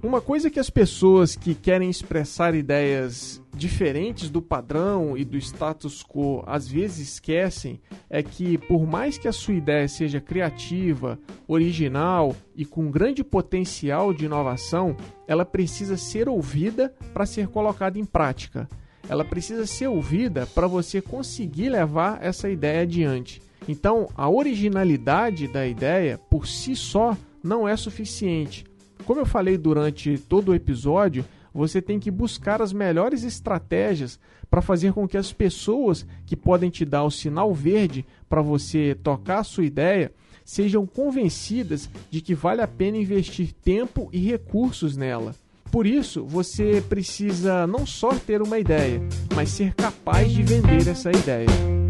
Uma 0.00 0.20
coisa 0.20 0.50
que 0.50 0.60
as 0.60 0.70
pessoas 0.70 1.34
que 1.34 1.54
querem 1.54 1.90
expressar 1.90 2.54
ideias 2.54 3.42
diferentes 3.54 4.28
do 4.28 4.42
padrão 4.42 5.16
e 5.16 5.24
do 5.24 5.36
status 5.38 6.02
quo 6.02 6.42
às 6.46 6.68
vezes 6.68 7.12
esquecem 7.12 7.80
é 8.10 8.22
que, 8.22 8.58
por 8.58 8.86
mais 8.86 9.16
que 9.16 9.28
a 9.28 9.32
sua 9.32 9.54
ideia 9.54 9.86
seja 9.88 10.20
criativa, 10.20 11.18
original 11.46 12.34
e 12.56 12.64
com 12.64 12.90
grande 12.90 13.22
potencial 13.22 14.12
de 14.12 14.24
inovação, 14.24 14.96
ela 15.26 15.44
precisa 15.44 15.96
ser 15.96 16.28
ouvida 16.28 16.94
para 17.12 17.26
ser 17.26 17.48
colocada 17.48 17.98
em 17.98 18.04
prática. 18.04 18.68
Ela 19.08 19.24
precisa 19.24 19.66
ser 19.66 19.86
ouvida 19.86 20.46
para 20.46 20.66
você 20.66 21.00
conseguir 21.00 21.68
levar 21.68 22.22
essa 22.22 22.48
ideia 22.48 22.82
adiante. 22.82 23.40
Então, 23.68 24.08
a 24.14 24.28
originalidade 24.28 25.48
da 25.48 25.66
ideia 25.66 26.18
por 26.30 26.46
si 26.46 26.74
só 26.74 27.16
não 27.42 27.68
é 27.68 27.76
suficiente 27.76 28.64
como 29.04 29.20
eu 29.20 29.26
falei 29.26 29.56
durante 29.56 30.18
todo 30.18 30.50
o 30.50 30.54
episódio, 30.54 31.24
você 31.54 31.80
tem 31.80 32.00
que 32.00 32.10
buscar 32.10 32.60
as 32.60 32.72
melhores 32.72 33.22
estratégias 33.22 34.18
para 34.50 34.60
fazer 34.60 34.92
com 34.92 35.06
que 35.06 35.16
as 35.16 35.32
pessoas 35.32 36.04
que 36.26 36.36
podem 36.36 36.68
te 36.68 36.84
dar 36.84 37.04
o 37.04 37.10
sinal 37.10 37.54
verde 37.54 38.04
para 38.28 38.42
você 38.42 38.96
tocar 39.02 39.38
a 39.38 39.44
sua 39.44 39.64
ideia 39.64 40.12
sejam 40.44 40.84
convencidas 40.84 41.88
de 42.10 42.20
que 42.20 42.34
vale 42.34 42.60
a 42.60 42.68
pena 42.68 42.98
investir 42.98 43.52
tempo 43.52 44.10
e 44.12 44.18
recursos 44.18 44.96
nela. 44.96 45.34
Por 45.70 45.86
isso, 45.86 46.24
você 46.24 46.82
precisa 46.88 47.66
não 47.66 47.86
só 47.86 48.14
ter 48.14 48.42
uma 48.42 48.58
ideia, 48.58 49.00
mas 49.34 49.48
ser 49.48 49.74
capaz 49.74 50.30
de 50.30 50.42
vender 50.42 50.86
essa 50.86 51.10
ideia. 51.10 51.83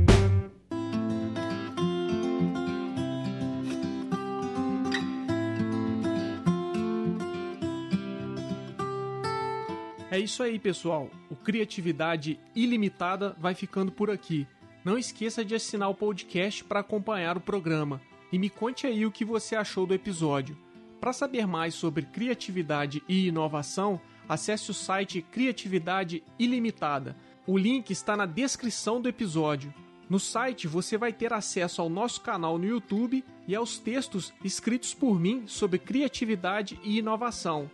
É 10.15 10.19
isso 10.21 10.45
aí, 10.45 10.61
pessoal. 10.61 11.11
O 11.29 11.35
Criatividade 11.35 12.39
Ilimitada 12.55 13.35
vai 13.37 13.53
ficando 13.53 13.91
por 13.91 14.13
aqui. 14.13 14.47
Não 14.85 14.97
esqueça 14.97 15.45
de 15.45 15.57
assinar 15.57 15.91
o 15.91 15.95
podcast 15.95 16.63
para 16.63 16.79
acompanhar 16.79 17.37
o 17.37 17.41
programa 17.41 18.01
e 18.31 18.39
me 18.39 18.49
conte 18.49 18.87
aí 18.87 19.05
o 19.05 19.11
que 19.11 19.25
você 19.25 19.57
achou 19.57 19.85
do 19.85 19.93
episódio. 19.93 20.57
Para 21.01 21.13
saber 21.13 21.49
mais 21.49 21.75
sobre 21.75 22.05
criatividade 22.05 23.03
e 23.09 23.27
inovação, 23.27 24.01
acesse 24.29 24.71
o 24.71 24.75
site 24.75 25.21
Criatividade 25.21 26.23
Ilimitada. 26.39 27.17
O 27.45 27.59
link 27.59 27.91
está 27.91 28.17
na 28.17 28.25
descrição 28.25 29.01
do 29.01 29.09
episódio. 29.09 29.75
No 30.09 30.21
site 30.21 30.69
você 30.69 30.97
vai 30.97 31.13
ter 31.13 31.33
acesso 31.33 31.83
ao 31.83 31.89
nosso 31.89 32.21
canal 32.21 32.57
no 32.57 32.67
YouTube 32.67 33.25
e 33.49 33.55
aos 33.57 33.79
textos 33.79 34.33
escritos 34.45 34.95
por 34.95 35.19
mim 35.19 35.43
sobre 35.49 35.81
criatividade 35.81 36.79
e 36.85 36.99
inovação. 36.99 37.69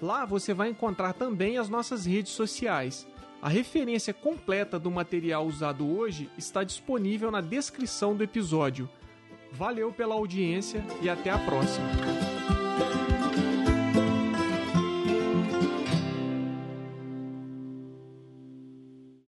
Lá 0.00 0.24
você 0.24 0.52
vai 0.52 0.70
encontrar 0.70 1.12
também 1.12 1.58
as 1.58 1.68
nossas 1.68 2.04
redes 2.04 2.32
sociais. 2.32 3.06
A 3.40 3.48
referência 3.48 4.14
completa 4.14 4.78
do 4.78 4.90
material 4.90 5.46
usado 5.46 5.86
hoje 5.86 6.30
está 6.38 6.64
disponível 6.64 7.30
na 7.30 7.40
descrição 7.40 8.16
do 8.16 8.24
episódio. 8.24 8.88
Valeu 9.52 9.92
pela 9.92 10.14
audiência 10.14 10.84
e 11.02 11.08
até 11.08 11.30
a 11.30 11.38
próxima! 11.38 12.23